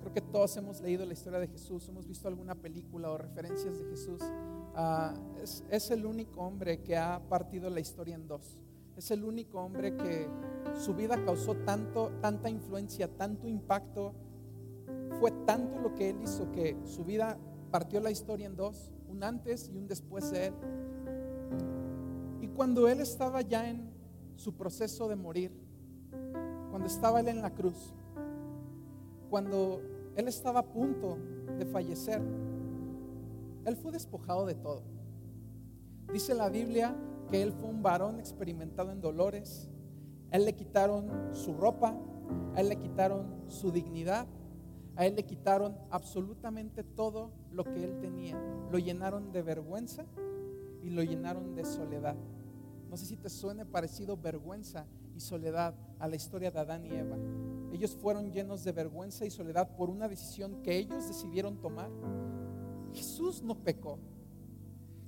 creo 0.00 0.12
que 0.12 0.20
todos 0.20 0.56
hemos 0.56 0.80
leído 0.80 1.04
la 1.04 1.12
historia 1.12 1.38
de 1.38 1.48
Jesús, 1.48 1.88
hemos 1.88 2.06
visto 2.06 2.26
alguna 2.26 2.54
película 2.54 3.10
o 3.10 3.18
referencias 3.18 3.78
de 3.78 3.84
Jesús. 3.86 4.20
Ah, 4.74 5.14
es, 5.70 5.90
el 5.90 6.04
único 6.04 6.40
hombre 6.40 6.82
que 6.82 6.96
ha 6.96 7.20
partido 7.28 7.70
la 7.70 7.80
historia 7.80 8.14
en 8.14 8.26
dos. 8.26 8.62
Es 8.96 9.10
el 9.10 9.24
único 9.24 9.60
hombre 9.60 9.94
que 9.94 10.26
su 10.74 10.94
vida 10.94 11.22
causó 11.22 11.54
tanto, 11.54 12.12
tanta 12.22 12.48
influencia, 12.48 13.08
tanto 13.08 13.46
impacto. 13.46 14.14
Fue 15.20 15.30
tanto 15.44 15.78
lo 15.80 15.94
que 15.94 16.10
él 16.10 16.16
hizo 16.22 16.50
que 16.50 16.76
su 16.84 17.04
vida 17.04 17.36
partió 17.70 18.00
la 18.00 18.10
historia 18.10 18.46
en 18.46 18.56
dos, 18.56 18.90
un 19.08 19.22
antes 19.22 19.70
y 19.72 19.76
un 19.76 19.86
después 19.86 20.30
de 20.30 20.46
él. 20.46 20.54
Y 22.40 22.48
cuando 22.48 22.88
él 22.88 23.00
estaba 23.00 23.42
ya 23.42 23.68
en 23.68 23.90
su 24.36 24.54
proceso 24.54 25.08
de 25.08 25.16
morir, 25.16 25.52
cuando 26.70 26.86
estaba 26.86 27.20
él 27.20 27.28
en 27.28 27.42
la 27.42 27.50
cruz, 27.50 27.94
cuando 29.28 29.82
él 30.16 30.28
estaba 30.28 30.60
a 30.60 30.66
punto 30.66 31.18
de 31.58 31.66
fallecer, 31.66 32.22
él 33.66 33.76
fue 33.76 33.92
despojado 33.92 34.46
de 34.46 34.54
todo. 34.54 34.82
Dice 36.12 36.34
la 36.34 36.48
Biblia 36.48 36.94
que 37.26 37.42
él 37.42 37.52
fue 37.52 37.68
un 37.68 37.82
varón 37.82 38.18
experimentado 38.18 38.90
en 38.90 39.00
dolores. 39.00 39.68
A 40.30 40.36
él 40.36 40.44
le 40.44 40.54
quitaron 40.54 41.10
su 41.32 41.54
ropa, 41.54 41.96
a 42.54 42.60
él 42.60 42.68
le 42.68 42.76
quitaron 42.76 43.26
su 43.48 43.70
dignidad, 43.70 44.26
a 44.96 45.06
él 45.06 45.14
le 45.14 45.24
quitaron 45.24 45.76
absolutamente 45.90 46.82
todo 46.82 47.30
lo 47.52 47.64
que 47.64 47.84
él 47.84 47.98
tenía. 48.00 48.40
Lo 48.70 48.78
llenaron 48.78 49.32
de 49.32 49.42
vergüenza 49.42 50.04
y 50.82 50.90
lo 50.90 51.02
llenaron 51.02 51.54
de 51.54 51.64
soledad. 51.64 52.16
No 52.88 52.96
sé 52.96 53.06
si 53.06 53.16
te 53.16 53.28
suene 53.28 53.66
parecido 53.66 54.16
vergüenza 54.16 54.86
y 55.14 55.20
soledad 55.20 55.74
a 55.98 56.08
la 56.08 56.16
historia 56.16 56.50
de 56.50 56.58
Adán 56.60 56.84
y 56.84 56.90
Eva. 56.90 57.16
Ellos 57.72 57.96
fueron 57.96 58.30
llenos 58.32 58.64
de 58.64 58.72
vergüenza 58.72 59.26
y 59.26 59.30
soledad 59.30 59.76
por 59.76 59.90
una 59.90 60.08
decisión 60.08 60.62
que 60.62 60.76
ellos 60.76 61.06
decidieron 61.08 61.58
tomar 61.58 61.90
Jesús 62.96 63.42
no 63.42 63.54
pecó. 63.54 63.98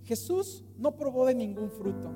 Jesús 0.08 0.64
no 0.78 0.96
probó 0.96 1.26
de 1.26 1.34
ningún 1.34 1.70
fruto. 1.70 2.10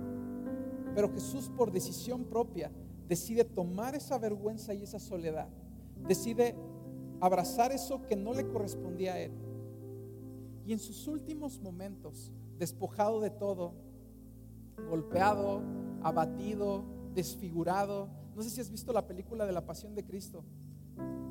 Pero 0.94 1.12
Jesús 1.12 1.50
por 1.55 1.70
decisión 1.70 2.24
propia 2.24 2.72
decide 3.07 3.44
tomar 3.44 3.94
esa 3.94 4.16
vergüenza 4.16 4.72
y 4.72 4.83
esa 4.83 4.98
soledad. 4.98 5.50
Decide 6.09 6.55
abrazar 7.20 7.70
eso 7.70 8.07
que 8.07 8.16
no 8.16 8.33
le 8.33 8.48
correspondía 8.48 9.12
a 9.12 9.20
él. 9.20 9.33
Y 10.64 10.72
en 10.72 10.78
sus 10.78 11.07
últimos 11.07 11.61
momentos, 11.61 12.33
despojado 12.59 13.20
de 13.20 13.28
todo, 13.28 13.74
golpeado, 14.88 15.61
abatido, 16.02 16.85
desfigurado. 17.14 18.09
No 18.35 18.42
sé 18.42 18.48
si 18.48 18.62
has 18.62 18.70
visto 18.70 18.94
la 18.94 19.07
película 19.07 19.44
de 19.44 19.52
la 19.52 19.66
Pasión 19.66 19.94
de 19.94 20.02
Cristo. 20.02 20.44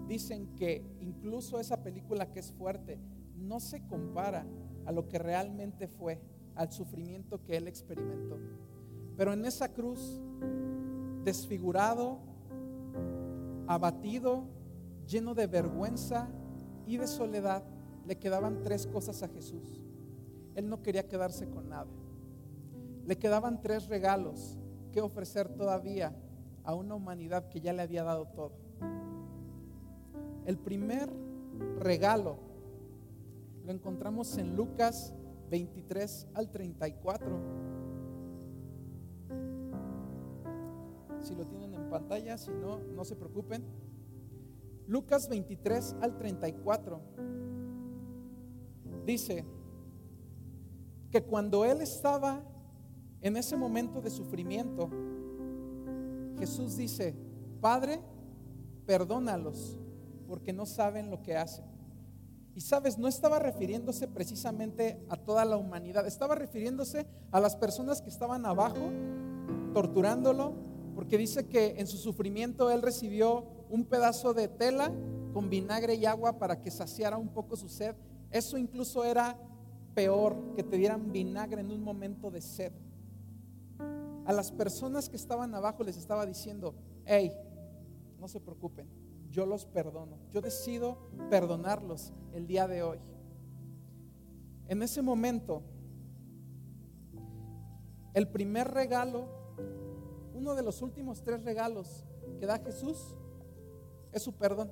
Dicen 0.07 0.53
que 0.55 0.85
incluso 0.99 1.59
esa 1.59 1.81
película 1.81 2.31
que 2.31 2.39
es 2.39 2.51
fuerte, 2.51 2.99
no 3.35 3.59
se 3.59 3.83
compara 3.87 4.45
a 4.85 4.91
lo 4.91 5.07
que 5.07 5.17
realmente 5.17 5.87
fue, 5.87 6.21
al 6.55 6.71
sufrimiento 6.71 7.43
que 7.43 7.57
él 7.57 7.67
experimentó. 7.67 8.37
Pero 9.17 9.33
en 9.33 9.45
esa 9.45 9.69
cruz, 9.69 10.21
desfigurado, 11.23 12.19
abatido, 13.67 14.43
lleno 15.07 15.33
de 15.33 15.47
vergüenza 15.47 16.29
y 16.85 16.97
de 16.97 17.07
soledad, 17.07 17.63
le 18.05 18.17
quedaban 18.17 18.63
tres 18.63 18.87
cosas 18.87 19.21
a 19.23 19.27
Jesús. 19.27 19.81
Él 20.55 20.67
no 20.67 20.81
quería 20.81 21.07
quedarse 21.07 21.47
con 21.49 21.69
nada. 21.69 21.89
Le 23.05 23.17
quedaban 23.17 23.61
tres 23.61 23.87
regalos 23.87 24.57
que 24.91 25.01
ofrecer 25.01 25.49
todavía 25.49 26.15
a 26.63 26.75
una 26.75 26.95
humanidad 26.95 27.47
que 27.49 27.61
ya 27.61 27.73
le 27.73 27.81
había 27.81 28.03
dado 28.03 28.25
todo. 28.27 28.53
El 30.45 30.57
primer 30.57 31.09
regalo 31.79 32.37
lo 33.65 33.71
encontramos 33.71 34.37
en 34.37 34.55
Lucas 34.55 35.13
23 35.51 36.27
al 36.33 36.49
34. 36.49 37.27
Si 41.19 41.35
lo 41.35 41.45
tienen 41.45 41.73
en 41.75 41.89
pantalla, 41.89 42.37
si 42.37 42.51
no, 42.51 42.79
no 42.79 43.03
se 43.03 43.17
preocupen. 43.17 43.63
Lucas 44.87 45.27
23 45.27 45.97
al 46.01 46.17
34 46.17 47.01
dice 49.05 49.45
que 51.11 51.21
cuando 51.21 51.65
él 51.65 51.81
estaba 51.81 52.41
en 53.21 53.35
ese 53.35 53.57
momento 53.57 54.01
de 54.01 54.09
sufrimiento, 54.09 54.89
Jesús 56.39 56.77
dice, 56.77 57.13
Padre, 57.59 57.99
perdónalos 58.85 59.77
porque 60.27 60.53
no 60.53 60.65
saben 60.65 61.11
lo 61.11 61.21
que 61.21 61.35
hacen. 61.35 61.70
Y 62.53 62.61
sabes, 62.61 62.97
no 62.97 63.07
estaba 63.07 63.39
refiriéndose 63.39 64.07
precisamente 64.07 64.99
a 65.09 65.15
toda 65.15 65.45
la 65.45 65.57
humanidad, 65.57 66.05
estaba 66.05 66.35
refiriéndose 66.35 67.05
a 67.31 67.39
las 67.39 67.55
personas 67.55 68.01
que 68.01 68.09
estaban 68.09 68.45
abajo, 68.45 68.91
torturándolo, 69.73 70.53
porque 70.95 71.17
dice 71.17 71.47
que 71.47 71.75
en 71.77 71.87
su 71.87 71.97
sufrimiento 71.97 72.69
él 72.69 72.81
recibió 72.81 73.45
un 73.69 73.85
pedazo 73.85 74.33
de 74.33 74.49
tela 74.49 74.91
con 75.33 75.49
vinagre 75.49 75.95
y 75.95 76.05
agua 76.05 76.37
para 76.37 76.61
que 76.61 76.71
saciara 76.71 77.17
un 77.17 77.29
poco 77.29 77.55
su 77.55 77.69
sed. 77.69 77.95
Eso 78.31 78.57
incluso 78.57 79.05
era 79.05 79.37
peor 79.93 80.35
que 80.55 80.63
te 80.63 80.77
dieran 80.77 81.11
vinagre 81.11 81.61
en 81.61 81.71
un 81.71 81.81
momento 81.81 82.29
de 82.31 82.41
sed. 82.41 82.73
A 84.25 84.33
las 84.33 84.51
personas 84.51 85.09
que 85.09 85.15
estaban 85.15 85.55
abajo 85.55 85.83
les 85.83 85.97
estaba 85.97 86.25
diciendo, 86.25 86.75
hey, 87.05 87.31
no 88.19 88.27
se 88.27 88.39
preocupen, 88.39 88.87
yo 89.31 89.45
los 89.45 89.65
perdono. 89.65 90.17
Yo 90.31 90.41
decido 90.41 90.97
perdonarlos 91.29 92.13
el 92.33 92.47
día 92.47 92.67
de 92.67 92.83
hoy. 92.83 92.99
En 94.67 94.83
ese 94.83 95.01
momento, 95.01 95.63
el 98.13 98.27
primer 98.27 98.69
regalo, 98.69 99.27
uno 100.33 100.53
de 100.53 100.63
los 100.63 100.81
últimos 100.81 101.23
tres 101.23 101.43
regalos 101.43 102.05
que 102.39 102.45
da 102.45 102.59
Jesús, 102.59 103.15
es 104.11 104.21
su 104.21 104.33
perdón. 104.33 104.71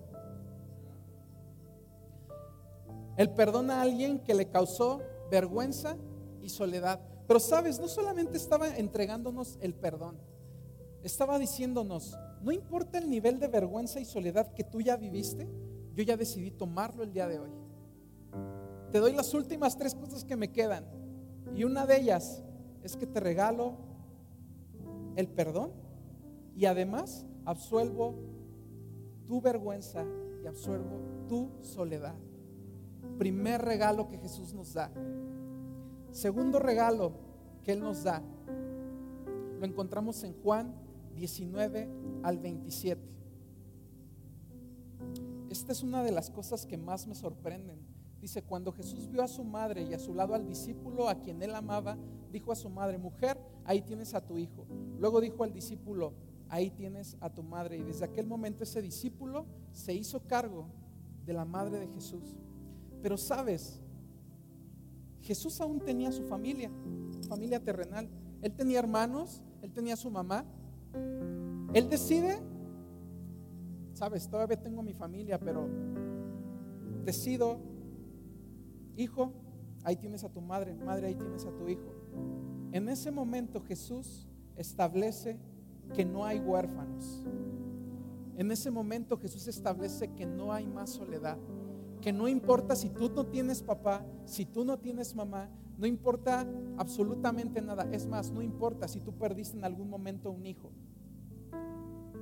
El 3.17 3.33
perdón 3.33 3.71
a 3.71 3.81
alguien 3.81 4.19
que 4.19 4.33
le 4.33 4.49
causó 4.49 5.01
vergüenza 5.29 5.97
y 6.41 6.49
soledad. 6.49 7.01
Pero 7.27 7.39
sabes, 7.39 7.79
no 7.79 7.87
solamente 7.87 8.37
estaba 8.37 8.75
entregándonos 8.75 9.57
el 9.61 9.73
perdón, 9.73 10.17
estaba 11.03 11.37
diciéndonos, 11.37 12.17
no 12.43 12.51
importa 12.51 12.97
el 12.97 13.09
nivel 13.09 13.39
de 13.39 13.47
vergüenza 13.47 13.99
y 13.99 14.05
soledad 14.05 14.53
que 14.53 14.63
tú 14.63 14.81
ya 14.81 14.95
viviste, 14.95 15.47
yo 15.95 16.03
ya 16.03 16.15
decidí 16.15 16.51
tomarlo 16.51 17.03
el 17.03 17.11
día 17.11 17.27
de 17.27 17.39
hoy. 17.39 17.49
Te 18.91 18.99
doy 18.99 19.13
las 19.13 19.33
últimas 19.33 19.77
tres 19.77 19.93
cosas 19.93 20.23
que 20.23 20.35
me 20.35 20.51
quedan. 20.51 20.85
Y 21.55 21.63
una 21.63 21.85
de 21.85 21.97
ellas 21.97 22.43
es 22.83 22.95
que 22.95 23.05
te 23.05 23.19
regalo 23.19 23.73
el 25.15 25.27
perdón 25.27 25.71
y 26.55 26.65
además 26.65 27.25
absuelvo 27.45 28.15
tu 29.25 29.41
vergüenza 29.41 30.05
y 30.43 30.47
absorbo 30.47 31.27
tu 31.27 31.51
soledad. 31.61 32.15
Primer 33.17 33.61
regalo 33.61 34.07
que 34.07 34.17
Jesús 34.17 34.53
nos 34.53 34.73
da. 34.73 34.91
Segundo 36.11 36.59
regalo 36.59 37.11
que 37.63 37.73
Él 37.73 37.81
nos 37.81 38.03
da, 38.03 38.23
lo 39.59 39.65
encontramos 39.65 40.23
en 40.23 40.33
Juan 40.41 40.73
19 41.19 41.89
al 42.23 42.39
27. 42.39 43.01
Esta 45.49 45.71
es 45.71 45.83
una 45.83 46.03
de 46.03 46.11
las 46.11 46.29
cosas 46.29 46.65
que 46.65 46.77
más 46.77 47.07
me 47.07 47.15
sorprenden. 47.15 47.79
Dice, 48.21 48.41
cuando 48.43 48.71
Jesús 48.71 49.09
vio 49.09 49.23
a 49.23 49.27
su 49.27 49.43
madre 49.43 49.83
y 49.83 49.93
a 49.93 49.99
su 49.99 50.13
lado 50.13 50.33
al 50.33 50.45
discípulo 50.45 51.09
a 51.09 51.19
quien 51.19 51.41
él 51.41 51.55
amaba, 51.55 51.97
dijo 52.31 52.51
a 52.51 52.55
su 52.55 52.69
madre, 52.69 52.97
mujer, 52.97 53.37
ahí 53.65 53.81
tienes 53.81 54.13
a 54.13 54.25
tu 54.25 54.37
hijo. 54.37 54.65
Luego 54.97 55.21
dijo 55.21 55.43
al 55.43 55.53
discípulo, 55.53 56.13
ahí 56.49 56.69
tienes 56.69 57.17
a 57.21 57.29
tu 57.29 57.43
madre. 57.43 57.77
Y 57.77 57.83
desde 57.83 58.05
aquel 58.05 58.27
momento 58.27 58.63
ese 58.63 58.81
discípulo 58.81 59.45
se 59.71 59.93
hizo 59.93 60.21
cargo 60.21 60.67
de 61.25 61.33
la 61.33 61.45
madre 61.45 61.79
de 61.79 61.87
Jesús. 61.87 62.35
Pero 63.01 63.17
sabes, 63.17 63.81
Jesús 65.21 65.59
aún 65.61 65.79
tenía 65.79 66.11
su 66.11 66.23
familia, 66.23 66.71
familia 67.27 67.63
terrenal. 67.63 68.09
Él 68.41 68.53
tenía 68.53 68.79
hermanos, 68.79 69.41
él 69.61 69.71
tenía 69.71 69.95
su 69.95 70.09
mamá. 70.09 70.45
Él 71.73 71.89
decide, 71.89 72.39
sabes, 73.93 74.27
todavía 74.27 74.61
tengo 74.61 74.81
mi 74.81 74.93
familia, 74.93 75.39
pero 75.39 75.67
decido, 77.05 77.59
hijo, 78.95 79.31
ahí 79.83 79.95
tienes 79.95 80.23
a 80.23 80.29
tu 80.29 80.41
madre, 80.41 80.75
madre, 80.75 81.07
ahí 81.07 81.15
tienes 81.15 81.45
a 81.45 81.51
tu 81.51 81.67
hijo. 81.67 81.93
En 82.71 82.89
ese 82.89 83.11
momento 83.11 83.61
Jesús 83.61 84.27
establece 84.55 85.39
que 85.93 86.05
no 86.05 86.25
hay 86.25 86.39
huérfanos. 86.39 87.25
En 88.37 88.51
ese 88.51 88.71
momento 88.71 89.17
Jesús 89.17 89.47
establece 89.47 90.13
que 90.13 90.25
no 90.25 90.53
hay 90.53 90.65
más 90.65 90.91
soledad, 90.91 91.37
que 92.01 92.13
no 92.13 92.27
importa 92.27 92.75
si 92.75 92.89
tú 92.89 93.09
no 93.09 93.25
tienes 93.25 93.61
papá, 93.61 94.05
si 94.25 94.45
tú 94.45 94.63
no 94.63 94.77
tienes 94.79 95.13
mamá, 95.15 95.49
no 95.79 95.87
importa 95.87 96.45
absolutamente 96.77 97.61
nada. 97.61 97.87
Es 97.91 98.05
más, 98.05 98.31
no 98.31 98.41
importa 98.41 98.87
si 98.87 98.99
tú 98.99 99.13
perdiste 99.13 99.57
en 99.57 99.63
algún 99.63 99.89
momento 99.89 100.29
un 100.29 100.45
hijo, 100.45 100.71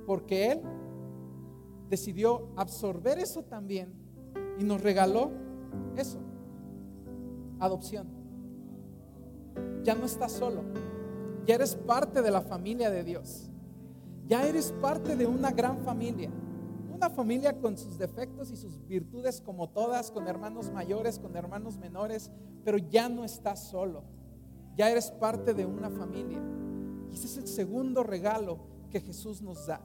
porque 0.06 0.52
Él 0.52 0.60
decidió 1.90 2.48
absorber 2.56 3.18
eso 3.18 3.42
también 3.42 3.92
y 4.58 4.64
nos 4.64 4.80
regaló 4.80 5.32
eso, 5.96 6.20
adopción. 7.58 8.06
Ya 9.82 9.96
no 9.96 10.06
estás 10.06 10.32
solo, 10.32 10.62
ya 11.44 11.56
eres 11.56 11.74
parte 11.74 12.22
de 12.22 12.30
la 12.30 12.42
familia 12.42 12.90
de 12.90 13.02
Dios. 13.02 13.50
Ya 14.28 14.46
eres 14.46 14.72
parte 14.82 15.16
de 15.16 15.26
una 15.26 15.50
gran 15.50 15.78
familia. 15.78 16.30
Una 16.98 17.10
familia 17.10 17.56
con 17.56 17.78
sus 17.78 17.96
defectos 17.96 18.50
y 18.50 18.56
sus 18.56 18.84
virtudes 18.88 19.40
como 19.40 19.68
todas, 19.68 20.10
con 20.10 20.26
hermanos 20.26 20.72
mayores, 20.72 21.20
con 21.20 21.36
hermanos 21.36 21.78
menores, 21.78 22.28
pero 22.64 22.76
ya 22.76 23.08
no 23.08 23.24
estás 23.24 23.68
solo. 23.68 24.02
Ya 24.76 24.90
eres 24.90 25.12
parte 25.12 25.54
de 25.54 25.64
una 25.64 25.90
familia. 25.90 26.40
Y 27.08 27.14
ese 27.14 27.26
es 27.26 27.36
el 27.36 27.46
segundo 27.46 28.02
regalo 28.02 28.58
que 28.90 29.00
Jesús 29.00 29.40
nos 29.40 29.68
da. 29.68 29.80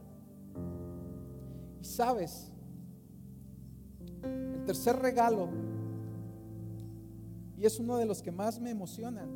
Y 1.80 1.86
sabes, 1.86 2.52
el 4.24 4.64
tercer 4.66 4.96
regalo, 4.96 5.50
y 7.60 7.64
es 7.64 7.80
uno 7.80 7.98
de 7.98 8.08
los 8.08 8.24
que 8.24 8.32
más 8.32 8.60
me 8.60 8.72
emocionan, 8.72 9.30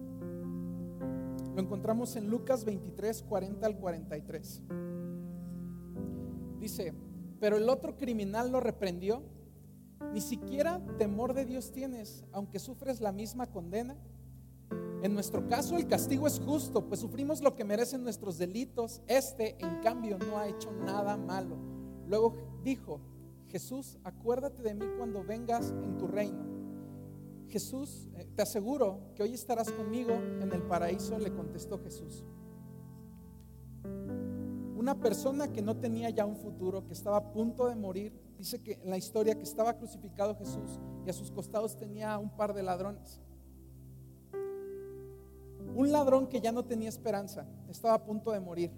lo 1.53 1.61
encontramos 1.61 2.15
en 2.15 2.27
Lucas 2.27 2.65
23, 2.65 3.21
40 3.21 3.67
al 3.67 3.77
43. 3.77 4.63
Dice, 6.59 7.06
pero 7.39 7.57
el 7.57 7.69
otro 7.69 7.97
criminal 7.97 8.51
lo 8.51 8.59
reprendió. 8.59 9.23
Ni 10.13 10.21
siquiera 10.21 10.79
temor 10.97 11.33
de 11.33 11.45
Dios 11.45 11.71
tienes, 11.71 12.23
aunque 12.31 12.59
sufres 12.59 13.01
la 13.01 13.11
misma 13.11 13.47
condena. 13.47 13.97
En 15.01 15.13
nuestro 15.13 15.47
caso 15.47 15.77
el 15.77 15.87
castigo 15.87 16.27
es 16.27 16.39
justo, 16.39 16.87
pues 16.87 16.99
sufrimos 16.99 17.41
lo 17.41 17.55
que 17.55 17.63
merecen 17.63 18.03
nuestros 18.03 18.37
delitos. 18.37 19.01
Este, 19.07 19.55
en 19.59 19.79
cambio, 19.81 20.17
no 20.17 20.37
ha 20.37 20.47
hecho 20.47 20.71
nada 20.71 21.17
malo. 21.17 21.57
Luego 22.07 22.35
dijo, 22.63 22.99
Jesús, 23.47 23.97
acuérdate 24.03 24.61
de 24.61 24.73
mí 24.73 24.85
cuando 24.97 25.23
vengas 25.23 25.71
en 25.71 25.97
tu 25.97 26.07
reino. 26.07 26.45
Jesús, 27.47 28.09
eh, 28.15 28.27
te 28.35 28.41
aseguro 28.41 28.99
que 29.15 29.23
hoy 29.23 29.33
estarás 29.33 29.71
conmigo 29.71 30.13
en 30.13 30.51
el 30.51 30.61
paraíso, 30.63 31.17
le 31.17 31.33
contestó 31.33 31.79
Jesús 31.79 32.25
una 34.87 34.95
persona 35.01 35.51
que 35.51 35.61
no 35.61 35.75
tenía 35.75 36.09
ya 36.11 36.25
un 36.25 36.37
futuro, 36.37 36.87
que 36.87 36.93
estaba 36.93 37.17
a 37.17 37.33
punto 37.33 37.67
de 37.67 37.75
morir, 37.75 38.13
dice 38.37 38.63
que 38.63 38.79
en 38.81 38.89
la 38.89 38.95
historia 38.95 39.35
que 39.35 39.43
estaba 39.43 39.73
crucificado 39.73 40.33
Jesús 40.35 40.79
y 41.05 41.09
a 41.09 41.13
sus 41.13 41.29
costados 41.29 41.75
tenía 41.75 42.17
un 42.17 42.29
par 42.29 42.53
de 42.53 42.63
ladrones. 42.63 43.19
Un 45.75 45.91
ladrón 45.91 46.27
que 46.27 46.39
ya 46.39 46.53
no 46.53 46.63
tenía 46.63 46.87
esperanza, 46.87 47.45
estaba 47.67 47.95
a 47.95 48.05
punto 48.05 48.31
de 48.31 48.39
morir. 48.39 48.71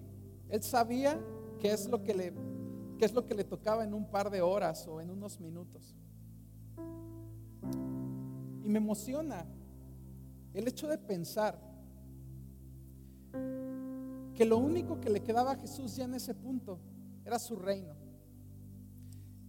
Él 0.50 0.64
sabía 0.64 1.22
qué 1.60 1.74
es 1.74 1.88
lo 1.88 2.02
que 2.02 2.16
le, 2.16 2.34
qué 2.98 3.06
es 3.06 3.14
lo 3.14 3.28
que 3.28 3.36
le 3.36 3.44
tocaba 3.44 3.84
en 3.84 3.94
un 3.94 4.10
par 4.10 4.32
de 4.32 4.42
horas 4.42 4.88
o 4.88 5.02
en 5.02 5.12
unos 5.12 5.40
minutos. 5.40 5.96
Y 8.64 8.68
me 8.68 8.80
emociona 8.80 9.46
el 10.56 10.68
hecho 10.68 10.88
de 10.88 10.98
pensar 10.98 11.70
que 14.40 14.46
lo 14.46 14.58
único 14.58 15.02
que 15.02 15.10
le 15.10 15.20
quedaba 15.20 15.52
a 15.52 15.56
Jesús 15.58 15.98
ya 15.98 16.06
en 16.06 16.14
ese 16.14 16.34
punto 16.34 16.80
era 17.26 17.38
su 17.38 17.58
reino. 17.58 17.94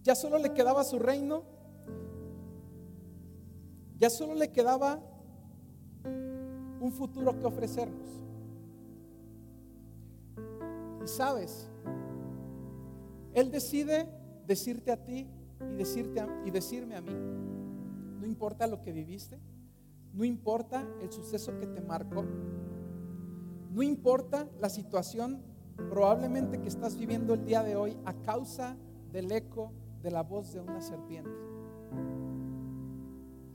Ya 0.03 0.15
solo 0.15 0.37
le 0.37 0.51
quedaba 0.51 0.83
su 0.83 0.99
reino, 0.99 1.43
ya 3.97 4.09
solo 4.09 4.33
le 4.33 4.51
quedaba 4.51 4.99
un 6.03 6.91
futuro 6.91 7.39
que 7.39 7.45
ofrecernos. 7.45 8.09
Y 11.01 11.07
sabes, 11.07 11.69
Él 13.33 13.49
decide 13.49 14.09
decirte 14.45 14.91
a 14.91 15.01
ti 15.01 15.25
y, 15.71 15.75
decirte 15.77 16.21
y 16.43 16.51
decirme 16.51 16.97
a 16.97 17.01
mí, 17.01 17.13
no 18.19 18.25
importa 18.25 18.67
lo 18.67 18.81
que 18.81 18.91
viviste, 18.91 19.39
no 20.11 20.25
importa 20.25 20.85
el 21.01 21.09
suceso 21.13 21.57
que 21.57 21.67
te 21.67 21.79
marcó, 21.79 22.25
no 23.71 23.81
importa 23.81 24.49
la 24.59 24.69
situación 24.69 25.41
probablemente 25.89 26.59
que 26.59 26.67
estás 26.67 26.97
viviendo 26.97 27.33
el 27.33 27.45
día 27.45 27.63
de 27.63 27.77
hoy 27.77 27.97
a 28.05 28.13
causa 28.13 28.75
del 29.13 29.31
eco 29.31 29.71
de 30.03 30.11
la 30.11 30.23
voz 30.23 30.53
de 30.53 30.59
una 30.59 30.81
serpiente. 30.81 31.31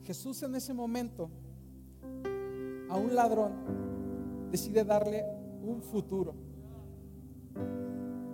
Jesús 0.04 0.42
en 0.42 0.54
ese 0.54 0.72
momento 0.72 1.28
a 2.88 2.96
un 2.96 3.14
ladrón 3.14 3.52
decide 4.50 4.84
darle 4.84 5.22
un 5.62 5.82
futuro. 5.82 6.34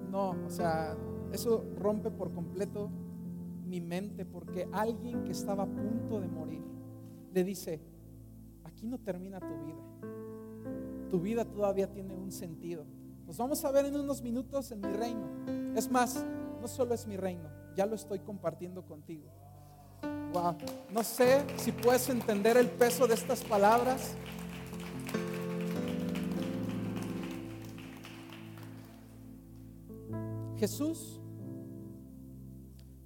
No, 0.08 0.36
o 0.46 0.50
sea, 0.50 0.96
eso 1.32 1.64
rompe 1.78 2.10
por 2.12 2.32
completo 2.32 2.90
mi 3.66 3.80
mente 3.80 4.24
porque 4.24 4.68
alguien 4.70 5.24
que 5.24 5.32
estaba 5.32 5.64
a 5.64 5.66
punto 5.66 6.20
de 6.20 6.28
morir 6.28 6.62
le 7.32 7.42
dice, 7.42 7.80
aquí 8.62 8.86
no 8.86 8.98
termina 8.98 9.40
tu 9.40 9.64
vida 9.64 9.82
tu 11.12 11.20
vida 11.20 11.44
todavía 11.44 11.92
tiene 11.92 12.16
un 12.16 12.32
sentido. 12.32 12.86
Nos 13.26 13.36
vamos 13.36 13.62
a 13.66 13.70
ver 13.70 13.84
en 13.84 13.94
unos 13.94 14.22
minutos 14.22 14.72
en 14.72 14.80
mi 14.80 14.88
reino. 14.88 15.28
Es 15.76 15.90
más, 15.90 16.24
no 16.58 16.66
solo 16.66 16.94
es 16.94 17.06
mi 17.06 17.18
reino, 17.18 17.50
ya 17.76 17.84
lo 17.84 17.96
estoy 17.96 18.20
compartiendo 18.20 18.82
contigo. 18.86 19.30
Wow, 20.32 20.56
no 20.90 21.04
sé 21.04 21.44
si 21.58 21.70
puedes 21.70 22.08
entender 22.08 22.56
el 22.56 22.70
peso 22.70 23.06
de 23.06 23.12
estas 23.12 23.44
palabras. 23.44 24.14
Jesús 30.56 31.20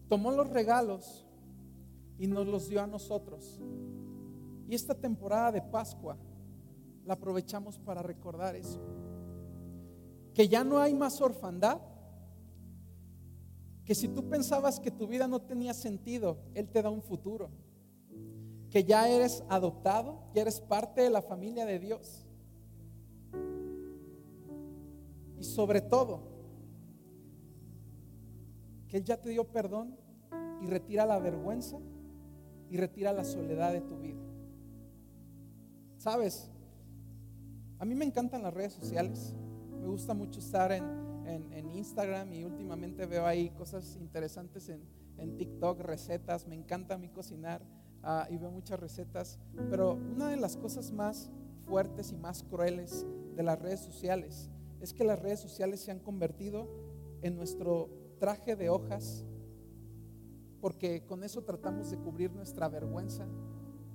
tomó 0.09 0.31
los 0.31 0.49
regalos 0.51 1.27
y 2.21 2.29
nos 2.29 2.47
los 2.47 2.69
dio 2.69 2.81
a 2.81 2.87
nosotros. 2.87 3.61
Y 4.69 4.77
esta 4.77 4.95
temporada 4.95 5.51
de 5.51 5.63
Pascua 5.63 6.17
la 7.07 7.15
aprovechamos 7.15 7.79
para 7.79 8.03
recordar 8.03 8.57
eso. 8.57 8.81
Que 10.35 10.49
ya 10.49 10.65
no 10.65 10.79
hay 10.79 10.93
más 10.93 11.21
orfandad. 11.21 11.81
Que 13.85 13.95
si 13.95 14.09
tú 14.09 14.29
pensabas 14.29 14.81
que 14.81 14.91
tu 14.91 15.07
vida 15.07 15.29
no 15.29 15.41
tenía 15.41 15.73
sentido, 15.73 16.39
Él 16.55 16.69
te 16.69 16.83
da 16.83 16.91
un 16.91 17.03
futuro. 17.03 17.49
Que 18.71 18.85
ya 18.85 19.09
eres 19.09 19.45
adoptado, 19.49 20.25
ya 20.35 20.43
eres 20.43 20.61
parte 20.61 21.03
de 21.03 21.11
la 21.11 21.23
familia 21.23 21.65
de 21.65 21.79
Dios. 21.79 22.27
Y 25.39 25.45
sobre 25.45 25.81
todo, 25.81 26.21
que 28.89 28.97
Él 28.97 29.05
ya 29.05 29.21
te 29.21 29.31
dio 29.31 29.45
perdón 29.45 29.97
y 30.61 30.67
retira 30.67 31.07
la 31.07 31.21
vergüenza 31.21 31.79
y 32.69 32.77
retira 32.77 33.13
la 33.13 33.25
soledad 33.25 33.73
de 33.73 33.81
tu 33.81 33.97
vida. 33.99 34.21
¿Sabes? 35.99 36.51
A 37.79 37.85
mí 37.85 37.95
me 37.95 38.05
encantan 38.05 38.43
las 38.43 38.55
redes 38.55 38.73
sociales. 38.73 39.35
Me 39.81 39.87
gusta 39.87 40.15
mucho 40.15 40.41
estar 40.41 40.73
en, 40.73 40.85
en, 41.27 41.71
Instagram 41.71 42.33
y 42.33 42.45
últimamente 42.45 43.05
veo 43.07 43.27
ahí 43.27 43.51
cosas 43.51 43.97
interesantes 44.01 44.69
en, 44.69 44.83
en 45.19 45.37
TikTok, 45.37 45.81
recetas. 45.81 46.47
Me 46.47 46.55
encanta 46.55 46.95
a 46.95 46.99
mí 46.99 47.09
cocinar 47.09 47.63
ah, 48.03 48.27
y 48.31 48.39
veo 48.39 48.51
muchas 48.51 48.81
recetas. 48.81 49.39
Pero 49.71 49.93
una 49.93 50.29
de 50.29 50.37
las 50.37 50.57
cosas 50.57 50.91
más 50.91 51.31
fuertes 51.67 52.13
y 52.13 52.17
más 52.17 52.43
crueles 52.45 53.07
de 53.35 53.43
las 53.43 53.61
redes 53.61 53.81
sociales 53.81 54.51
es 54.81 54.93
que 54.93 55.05
las 55.05 55.19
redes 55.21 55.41
sociales 55.41 55.81
se 55.81 55.91
han 55.91 55.99
convertido 55.99 56.69
en 57.23 57.37
nuestro 57.37 57.91
traje 58.19 58.57
de 58.57 58.71
hojas 58.71 59.27
porque 60.61 61.05
con 61.07 61.23
eso 61.23 61.43
tratamos 61.43 61.91
de 61.91 61.99
cubrir 61.99 62.33
nuestra 62.33 62.69
vergüenza, 62.69 63.27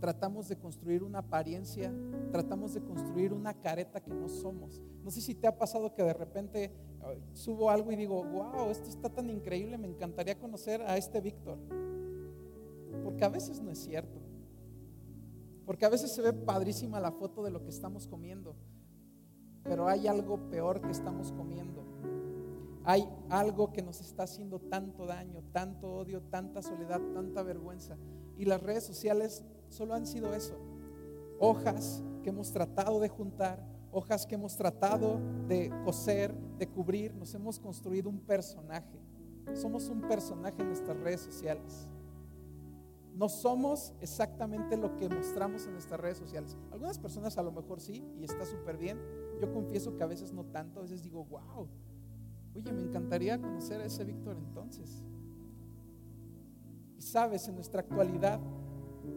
tratamos 0.02 0.50
de 0.50 0.58
construir 0.58 1.04
una 1.04 1.20
apariencia, 1.20 1.94
tratamos 2.32 2.74
de 2.74 2.82
construir 2.82 3.34
una 3.34 3.54
careta 3.54 4.02
que 4.02 4.12
no 4.12 4.28
somos. 4.28 4.82
No 5.04 5.12
sé 5.12 5.22
si 5.22 5.36
te 5.36 5.46
ha 5.46 5.56
pasado 5.56 5.94
que 5.94 6.04
de 6.04 6.14
repente 6.14 6.72
subo 7.34 7.70
algo 7.70 7.92
y 7.92 7.96
digo, 7.96 8.24
wow, 8.24 8.72
esto 8.72 8.90
está 8.90 9.10
tan 9.10 9.30
increíble, 9.30 9.78
me 9.78 9.88
encantaría 9.88 10.40
conocer 10.40 10.82
a 10.82 10.98
este 10.98 11.22
Víctor. 11.22 11.60
Porque 13.04 13.24
a 13.24 13.30
veces 13.30 13.62
no 13.62 13.70
es 13.70 13.78
cierto. 13.78 14.20
Porque 15.68 15.86
a 15.86 15.90
veces 15.90 16.12
se 16.12 16.22
ve 16.24 16.34
padrísima 16.34 17.00
la 17.00 17.12
foto 17.12 17.44
de 17.44 17.52
lo 17.52 17.64
que 17.64 17.70
estamos 17.70 18.08
comiendo, 18.08 18.56
pero 19.64 19.88
hay 19.88 20.08
algo 20.08 20.50
peor 20.50 20.82
que 20.82 20.92
estamos 20.92 21.32
comiendo. 21.32 21.86
Hay 22.84 23.08
algo 23.30 23.72
que 23.72 23.84
nos 23.84 24.02
está 24.02 24.24
haciendo 24.24 24.58
tanto 24.58 25.06
daño, 25.06 25.44
tanto 25.52 25.94
odio, 25.94 26.24
tanta 26.24 26.64
soledad, 26.64 27.00
tanta 27.14 27.44
vergüenza. 27.44 27.96
Y 28.40 28.46
las 28.46 28.64
redes 28.64 28.84
sociales 28.84 29.46
solo 29.72 29.96
han 29.96 30.06
sido 30.06 30.34
eso. 30.34 30.56
Hojas 31.40 32.04
que 32.22 32.30
hemos 32.30 32.52
tratado 32.52 33.00
de 33.00 33.10
juntar, 33.10 33.66
hojas 33.92 34.26
que 34.26 34.36
hemos 34.36 34.56
tratado 34.56 35.20
de 35.48 35.72
coser, 35.84 36.34
de 36.60 36.68
cubrir. 36.68 37.16
Nos 37.16 37.34
hemos 37.34 37.60
construido 37.60 38.10
un 38.10 38.20
personaje. 38.20 39.00
Somos 39.54 39.90
un 39.90 40.02
personaje 40.02 40.62
en 40.62 40.68
nuestras 40.68 40.98
redes 40.98 41.22
sociales. 41.22 41.90
No 43.16 43.28
somos 43.28 43.94
exactamente 44.00 44.78
lo 44.78 44.96
que 44.96 45.10
mostramos 45.10 45.66
en 45.66 45.74
nuestras 45.74 46.00
redes 46.00 46.18
sociales. 46.18 46.56
Algunas 46.72 46.98
personas 46.98 47.38
a 47.38 47.44
lo 47.44 47.52
mejor 47.52 47.82
sí 47.82 48.06
y 48.18 48.24
está 48.24 48.46
súper 48.46 48.78
bien. 48.78 49.00
Yo 49.42 49.52
confieso 49.52 49.96
que 49.96 50.04
a 50.04 50.08
veces 50.08 50.32
no 50.32 50.46
tanto. 50.46 50.80
A 50.80 50.84
veces 50.84 51.04
digo, 51.04 51.26
wow, 51.26 51.68
oye, 52.56 52.72
me 52.72 52.82
encantaría 52.82 53.40
conocer 53.40 53.82
a 53.82 53.86
ese 53.86 54.04
Víctor 54.04 54.38
entonces. 54.38 55.04
Y 56.98 57.02
sabes, 57.02 57.48
en 57.48 57.56
nuestra 57.56 57.82
actualidad 57.82 58.40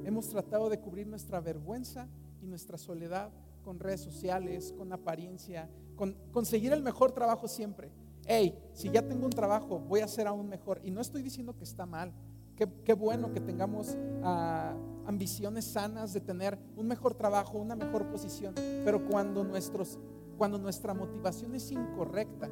hemos 0.05 0.29
tratado 0.29 0.68
de 0.68 0.79
cubrir 0.79 1.07
nuestra 1.07 1.40
vergüenza 1.40 2.09
y 2.42 2.47
nuestra 2.47 2.79
soledad 2.79 3.31
con 3.64 3.81
redes 3.81 4.01
sociales, 4.01 4.75
con 4.77 4.92
apariencia, 4.92 5.68
con 5.97 6.16
conseguir 6.33 6.73
el 6.73 6.83
mejor 6.83 7.12
trabajo 7.12 7.49
siempre. 7.49 7.90
Hey, 8.27 8.59
si 8.73 8.90
ya 8.90 9.03
tengo 9.03 9.27
un 9.27 9.33
trabajo, 9.33 9.81
voy 9.81 10.01
a 10.01 10.05
hacer 10.05 10.27
aún 10.27 10.49
mejor. 10.49 10.81
Y 10.85 10.90
no 10.90 11.01
estoy 11.01 11.23
diciendo 11.23 11.57
que 11.57 11.64
está 11.64 11.87
mal. 11.87 12.12
Qué, 12.57 12.92
bueno 12.92 13.33
que 13.33 13.40
tengamos 13.40 13.97
ah, 14.23 14.77
ambiciones 15.07 15.64
sanas 15.64 16.12
de 16.12 16.20
tener 16.20 16.57
un 16.77 16.87
mejor 16.87 17.14
trabajo, 17.14 17.59
una 17.59 17.75
mejor 17.75 18.07
posición. 18.07 18.55
Pero 18.55 19.05
cuando, 19.09 19.42
nuestros, 19.44 19.99
cuando 20.38 20.59
nuestra 20.59 20.94
motivación 20.94 21.55
es 21.55 21.70
incorrecta, 21.73 22.49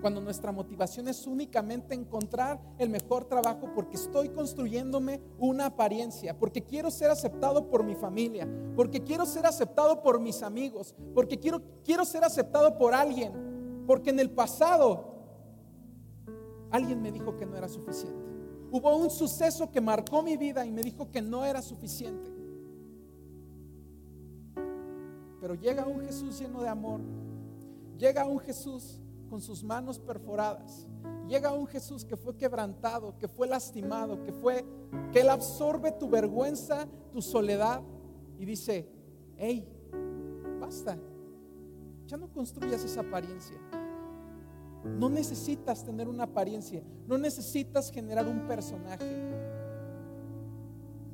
cuando 0.00 0.20
nuestra 0.20 0.52
motivación 0.52 1.08
es 1.08 1.26
únicamente 1.26 1.94
encontrar 1.94 2.60
el 2.78 2.88
mejor 2.88 3.24
trabajo 3.24 3.70
porque 3.74 3.96
estoy 3.96 4.28
construyéndome 4.28 5.20
una 5.38 5.66
apariencia, 5.66 6.38
porque 6.38 6.62
quiero 6.62 6.90
ser 6.90 7.10
aceptado 7.10 7.68
por 7.68 7.82
mi 7.84 7.94
familia, 7.94 8.48
porque 8.76 9.02
quiero 9.02 9.26
ser 9.26 9.46
aceptado 9.46 10.02
por 10.02 10.20
mis 10.20 10.42
amigos, 10.42 10.94
porque 11.14 11.38
quiero, 11.38 11.62
quiero 11.84 12.04
ser 12.04 12.24
aceptado 12.24 12.78
por 12.78 12.94
alguien, 12.94 13.84
porque 13.86 14.10
en 14.10 14.20
el 14.20 14.30
pasado 14.30 15.16
alguien 16.70 17.02
me 17.02 17.10
dijo 17.10 17.36
que 17.36 17.46
no 17.46 17.56
era 17.56 17.68
suficiente. 17.68 18.28
Hubo 18.70 18.96
un 18.96 19.10
suceso 19.10 19.70
que 19.70 19.80
marcó 19.80 20.22
mi 20.22 20.36
vida 20.36 20.64
y 20.66 20.70
me 20.70 20.82
dijo 20.82 21.10
que 21.10 21.22
no 21.22 21.44
era 21.44 21.62
suficiente. 21.62 22.30
Pero 25.40 25.54
llega 25.54 25.86
un 25.86 26.00
Jesús 26.00 26.38
lleno 26.38 26.60
de 26.60 26.68
amor, 26.68 27.00
llega 27.96 28.26
un 28.26 28.38
Jesús 28.40 29.00
con 29.28 29.40
sus 29.40 29.62
manos 29.62 29.98
perforadas. 29.98 30.86
Llega 31.28 31.52
un 31.52 31.66
Jesús 31.66 32.04
que 32.04 32.16
fue 32.16 32.36
quebrantado, 32.36 33.16
que 33.18 33.28
fue 33.28 33.46
lastimado, 33.46 34.22
que 34.22 34.32
fue 34.32 34.64
que 35.12 35.20
él 35.20 35.28
absorbe 35.28 35.92
tu 35.92 36.08
vergüenza, 36.08 36.88
tu 37.12 37.20
soledad 37.20 37.82
y 38.38 38.44
dice, 38.44 38.88
hey, 39.36 39.68
basta. 40.60 40.98
Ya 42.06 42.16
no 42.16 42.32
construyas 42.32 42.82
esa 42.84 43.02
apariencia. 43.02 43.58
No 44.84 45.10
necesitas 45.10 45.84
tener 45.84 46.08
una 46.08 46.24
apariencia, 46.24 46.82
no 47.06 47.18
necesitas 47.18 47.90
generar 47.90 48.26
un 48.26 48.46
personaje. 48.46 49.04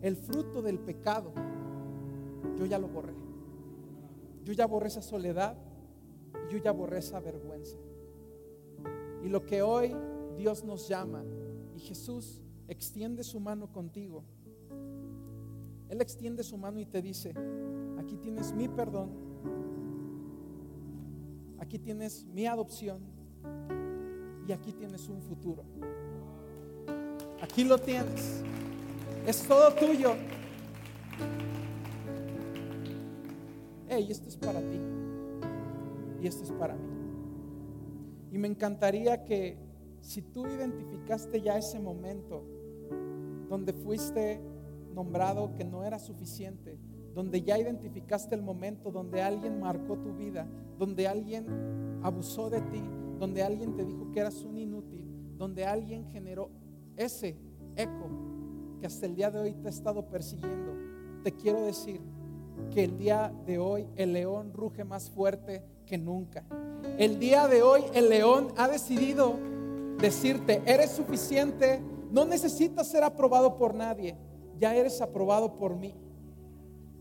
El 0.00 0.16
fruto 0.16 0.62
del 0.62 0.78
pecado, 0.78 1.32
yo 2.58 2.66
ya 2.66 2.78
lo 2.78 2.88
borré. 2.88 3.14
Yo 4.44 4.52
ya 4.52 4.66
borré 4.66 4.88
esa 4.88 5.02
soledad, 5.02 5.56
yo 6.50 6.58
ya 6.58 6.70
borré 6.70 6.98
esa 6.98 7.18
vergüenza. 7.18 7.78
Y 9.24 9.28
lo 9.28 9.44
que 9.44 9.62
hoy 9.62 9.94
Dios 10.36 10.64
nos 10.64 10.86
llama, 10.88 11.24
y 11.74 11.80
Jesús 11.80 12.42
extiende 12.68 13.24
su 13.24 13.40
mano 13.40 13.72
contigo, 13.72 14.22
Él 15.88 16.00
extiende 16.00 16.44
su 16.44 16.58
mano 16.58 16.78
y 16.78 16.86
te 16.86 17.00
dice, 17.00 17.32
aquí 17.98 18.16
tienes 18.16 18.52
mi 18.52 18.68
perdón, 18.68 19.10
aquí 21.58 21.78
tienes 21.78 22.26
mi 22.26 22.46
adopción 22.46 23.00
y 24.46 24.52
aquí 24.52 24.72
tienes 24.72 25.08
un 25.08 25.22
futuro. 25.22 25.64
Aquí 27.40 27.64
lo 27.64 27.78
tienes. 27.78 28.42
Es 29.26 29.42
todo 29.42 29.72
tuyo. 29.74 30.14
Hey, 33.88 34.06
esto 34.10 34.28
es 34.28 34.36
para 34.36 34.60
ti. 34.60 34.80
Y 36.22 36.26
esto 36.26 36.44
es 36.44 36.50
para 36.52 36.74
mí. 36.74 36.83
Me 38.44 38.50
encantaría 38.50 39.24
que 39.24 39.56
si 40.02 40.20
tú 40.20 40.46
identificaste 40.46 41.40
ya 41.40 41.56
ese 41.56 41.80
momento 41.80 42.44
donde 43.48 43.72
fuiste 43.72 44.38
nombrado 44.92 45.54
que 45.54 45.64
no 45.64 45.82
era 45.82 45.98
suficiente, 45.98 46.78
donde 47.14 47.40
ya 47.40 47.58
identificaste 47.58 48.34
el 48.34 48.42
momento 48.42 48.90
donde 48.90 49.22
alguien 49.22 49.58
marcó 49.60 49.96
tu 49.96 50.14
vida, 50.14 50.46
donde 50.78 51.08
alguien 51.08 51.46
abusó 52.02 52.50
de 52.50 52.60
ti, 52.60 52.82
donde 53.18 53.42
alguien 53.42 53.76
te 53.76 53.82
dijo 53.86 54.12
que 54.12 54.20
eras 54.20 54.44
un 54.44 54.58
inútil, 54.58 55.06
donde 55.38 55.64
alguien 55.64 56.04
generó 56.12 56.50
ese 56.98 57.38
eco 57.76 58.10
que 58.78 58.86
hasta 58.86 59.06
el 59.06 59.14
día 59.14 59.30
de 59.30 59.40
hoy 59.40 59.54
te 59.54 59.68
ha 59.68 59.70
estado 59.70 60.06
persiguiendo, 60.10 60.74
te 61.22 61.32
quiero 61.32 61.62
decir 61.62 62.02
que 62.70 62.84
el 62.84 62.98
día 62.98 63.32
de 63.46 63.58
hoy 63.58 63.86
el 63.96 64.12
león 64.12 64.52
ruge 64.52 64.84
más 64.84 65.08
fuerte 65.08 65.64
que 65.86 65.96
nunca. 65.96 66.44
El 66.98 67.18
día 67.18 67.48
de 67.48 67.62
hoy 67.62 67.84
el 67.94 68.08
león 68.08 68.48
ha 68.56 68.68
decidido 68.68 69.38
decirte, 69.98 70.62
eres 70.66 70.90
suficiente, 70.90 71.80
no 72.10 72.24
necesitas 72.24 72.88
ser 72.88 73.02
aprobado 73.02 73.56
por 73.56 73.74
nadie, 73.74 74.16
ya 74.58 74.74
eres 74.74 75.00
aprobado 75.00 75.56
por 75.56 75.76
mí. 75.76 75.94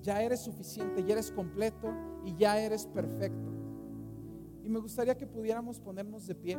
Ya 0.02 0.22
eres 0.22 0.42
suficiente, 0.42 1.02
ya 1.06 1.14
eres 1.14 1.32
completo 1.32 1.88
y 2.26 2.36
ya 2.36 2.60
eres 2.60 2.86
perfecto. 2.86 3.52
Y 4.62 4.70
me 4.70 4.80
gustaría 4.80 5.16
que 5.16 5.26
pudiéramos 5.26 5.80
ponernos 5.80 6.28
de 6.28 6.36
pie. 6.36 6.58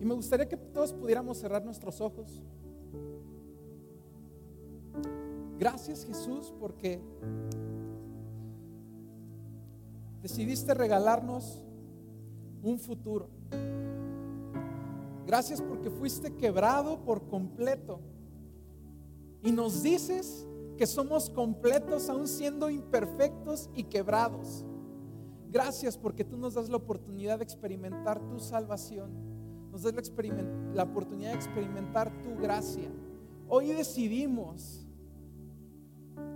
Y 0.00 0.04
me 0.04 0.14
gustaría 0.14 0.48
que 0.48 0.56
todos 0.56 0.92
pudiéramos 0.92 1.38
cerrar 1.38 1.64
nuestros 1.64 2.00
ojos. 2.00 2.40
Gracias 5.58 6.04
Jesús 6.04 6.54
porque 6.60 7.00
decidiste 10.22 10.72
regalarnos 10.72 11.64
un 12.62 12.78
futuro. 12.78 13.28
Gracias 15.26 15.60
porque 15.60 15.90
fuiste 15.90 16.34
quebrado 16.36 17.04
por 17.04 17.26
completo. 17.28 18.00
Y 19.42 19.52
nos 19.52 19.82
dices 19.82 20.46
que 20.76 20.86
somos 20.86 21.28
completos 21.28 22.08
aún 22.08 22.28
siendo 22.28 22.70
imperfectos 22.70 23.68
y 23.74 23.84
quebrados. 23.84 24.64
Gracias 25.50 25.98
porque 25.98 26.24
tú 26.24 26.36
nos 26.36 26.54
das 26.54 26.68
la 26.68 26.76
oportunidad 26.76 27.38
de 27.38 27.44
experimentar 27.44 28.20
tu 28.28 28.38
salvación. 28.38 29.10
Nos 29.72 29.82
das 29.82 29.92
la, 29.92 30.02
la 30.74 30.82
oportunidad 30.84 31.32
de 31.32 31.36
experimentar 31.36 32.12
tu 32.22 32.36
gracia. 32.36 32.90
Hoy 33.48 33.68
decidimos 33.68 34.87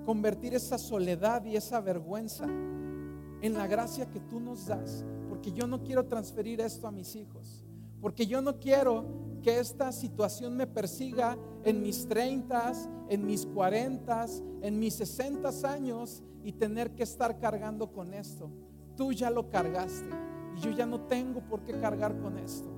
convertir 0.04 0.54
esa 0.54 0.78
soledad 0.78 1.44
y 1.44 1.56
esa 1.56 1.80
vergüenza 1.80 2.46
en 2.46 3.54
la 3.54 3.66
gracia 3.66 4.08
que 4.08 4.20
tú 4.20 4.40
nos 4.40 4.66
das, 4.66 5.04
porque 5.28 5.52
yo 5.52 5.66
no 5.66 5.82
quiero 5.82 6.06
transferir 6.06 6.60
esto 6.60 6.86
a 6.86 6.92
mis 6.92 7.16
hijos, 7.16 7.64
porque 8.00 8.26
yo 8.26 8.40
no 8.40 8.58
quiero 8.58 9.04
que 9.42 9.58
esta 9.58 9.90
situación 9.92 10.56
me 10.56 10.66
persiga 10.66 11.36
en 11.64 11.82
mis 11.82 12.06
30, 12.06 12.72
en 13.08 13.26
mis 13.26 13.46
40, 13.46 14.26
en 14.62 14.78
mis 14.78 14.94
60 14.94 15.50
años 15.64 16.22
y 16.44 16.52
tener 16.52 16.94
que 16.94 17.02
estar 17.02 17.38
cargando 17.38 17.92
con 17.92 18.14
esto. 18.14 18.50
Tú 18.96 19.12
ya 19.12 19.30
lo 19.30 19.50
cargaste 19.50 20.08
y 20.56 20.60
yo 20.60 20.70
ya 20.70 20.86
no 20.86 21.00
tengo 21.02 21.40
por 21.40 21.62
qué 21.64 21.72
cargar 21.80 22.18
con 22.18 22.38
esto. 22.38 22.68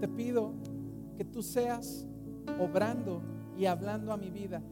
Te 0.00 0.08
pido 0.08 0.52
que 1.16 1.24
tú 1.24 1.42
seas 1.42 2.06
obrando 2.60 3.22
y 3.56 3.66
hablando 3.66 4.12
a 4.12 4.16
mi 4.16 4.30
vida. 4.30 4.62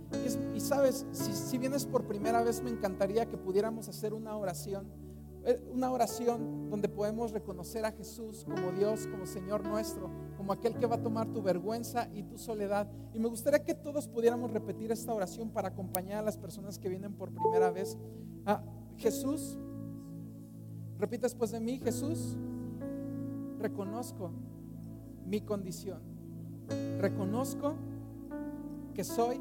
Y, 0.54 0.60
sabes, 0.60 1.06
si, 1.12 1.58
vienes 1.58 1.86
por 1.86 2.04
primera 2.06 2.42
vez, 2.42 2.62
me 2.62 2.70
encantaría 2.70 3.26
que 3.26 3.36
pudiéramos 3.36 3.88
hacer 3.88 4.14
una 4.14 4.36
oración 4.36 4.86
eh, 5.44 5.60
una 5.72 5.90
oración 5.90 6.70
donde 6.70 6.88
podemos 6.88 7.32
reconocer 7.32 7.84
a 7.84 7.90
Jesús 7.90 8.44
como 8.44 8.70
Dios, 8.70 9.08
como 9.08 9.26
Señor 9.26 9.64
nuestro, 9.66 10.08
como 10.36 10.52
aquel 10.52 10.76
que 10.76 10.86
va 10.86 10.94
a 10.96 11.02
tomar 11.02 11.26
tu 11.32 11.42
vergüenza 11.42 12.08
y 12.14 12.22
tu 12.22 12.38
soledad. 12.38 12.88
Y 13.12 13.18
me 13.18 13.28
gustaría 13.28 13.64
que 13.64 13.74
todos 13.74 14.06
pudiéramos 14.06 14.52
repetir 14.52 14.92
esta 14.92 15.12
oración 15.12 15.50
para 15.50 15.68
acompañar 15.68 16.20
a 16.20 16.22
las 16.22 16.36
personas 16.36 16.78
que 16.78 16.88
vienen 16.88 17.14
por 17.14 17.32
primera 17.32 17.72
vez. 17.72 17.98
Ah, 18.46 18.62
Jesús, 18.98 19.58
repite 21.00 21.22
después 21.22 21.50
de 21.50 21.58
mí, 21.58 21.80
Jesús, 21.80 22.36
reconozco 23.58 24.30
mi 25.26 25.40
condición. 25.40 26.02
Reconozco 27.00 27.74
que 28.92 29.04
soy 29.04 29.40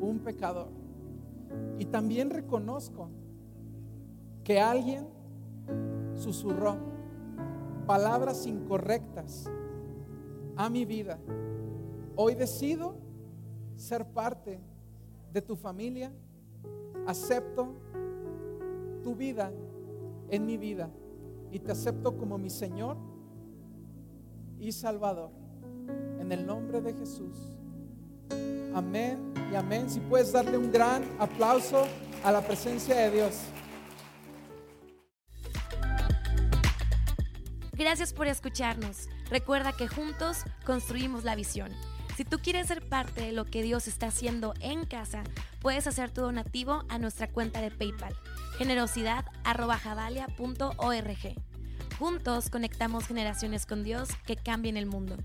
un 0.00 0.20
pecador. 0.20 0.68
Y 1.78 1.86
también 1.86 2.30
reconozco 2.30 3.08
que 4.44 4.60
alguien 4.60 5.06
susurró 6.14 6.76
palabras 7.86 8.46
incorrectas 8.46 9.50
a 10.56 10.68
mi 10.68 10.84
vida. 10.84 11.18
Hoy 12.16 12.34
decido 12.34 12.96
ser 13.76 14.04
parte 14.06 14.60
de 15.32 15.42
tu 15.42 15.56
familia. 15.56 16.12
Acepto 17.06 17.68
tu 19.02 19.14
vida 19.14 19.52
en 20.28 20.44
mi 20.44 20.58
vida 20.58 20.90
y 21.50 21.58
te 21.60 21.72
acepto 21.72 22.16
como 22.16 22.36
mi 22.36 22.50
Señor 22.50 22.96
y 24.58 24.72
Salvador. 24.72 25.30
En 26.18 26.32
el 26.32 26.44
nombre 26.46 26.80
de 26.82 26.92
Jesús. 26.92 27.57
Amén 28.74 29.32
y 29.50 29.54
amén. 29.54 29.88
Si 29.88 30.00
puedes 30.00 30.32
darle 30.32 30.58
un 30.58 30.70
gran 30.70 31.02
aplauso 31.18 31.88
a 32.24 32.32
la 32.32 32.42
presencia 32.42 32.96
de 32.96 33.10
Dios. 33.10 33.34
Gracias 37.72 38.12
por 38.12 38.26
escucharnos. 38.26 39.08
Recuerda 39.30 39.72
que 39.72 39.86
juntos 39.86 40.44
construimos 40.66 41.24
la 41.24 41.36
visión. 41.36 41.70
Si 42.16 42.24
tú 42.24 42.40
quieres 42.40 42.66
ser 42.66 42.88
parte 42.88 43.20
de 43.20 43.30
lo 43.30 43.44
que 43.44 43.62
Dios 43.62 43.86
está 43.86 44.08
haciendo 44.08 44.52
en 44.58 44.84
casa, 44.84 45.22
puedes 45.60 45.86
hacer 45.86 46.10
tu 46.10 46.22
donativo 46.22 46.82
a 46.88 46.98
nuestra 46.98 47.28
cuenta 47.28 47.60
de 47.60 47.70
PayPal, 47.70 48.12
generosidad.javalia.org. 48.58 51.36
Juntos 51.96 52.50
conectamos 52.50 53.06
generaciones 53.06 53.66
con 53.66 53.84
Dios 53.84 54.08
que 54.26 54.34
cambien 54.34 54.76
el 54.76 54.86
mundo. 54.86 55.16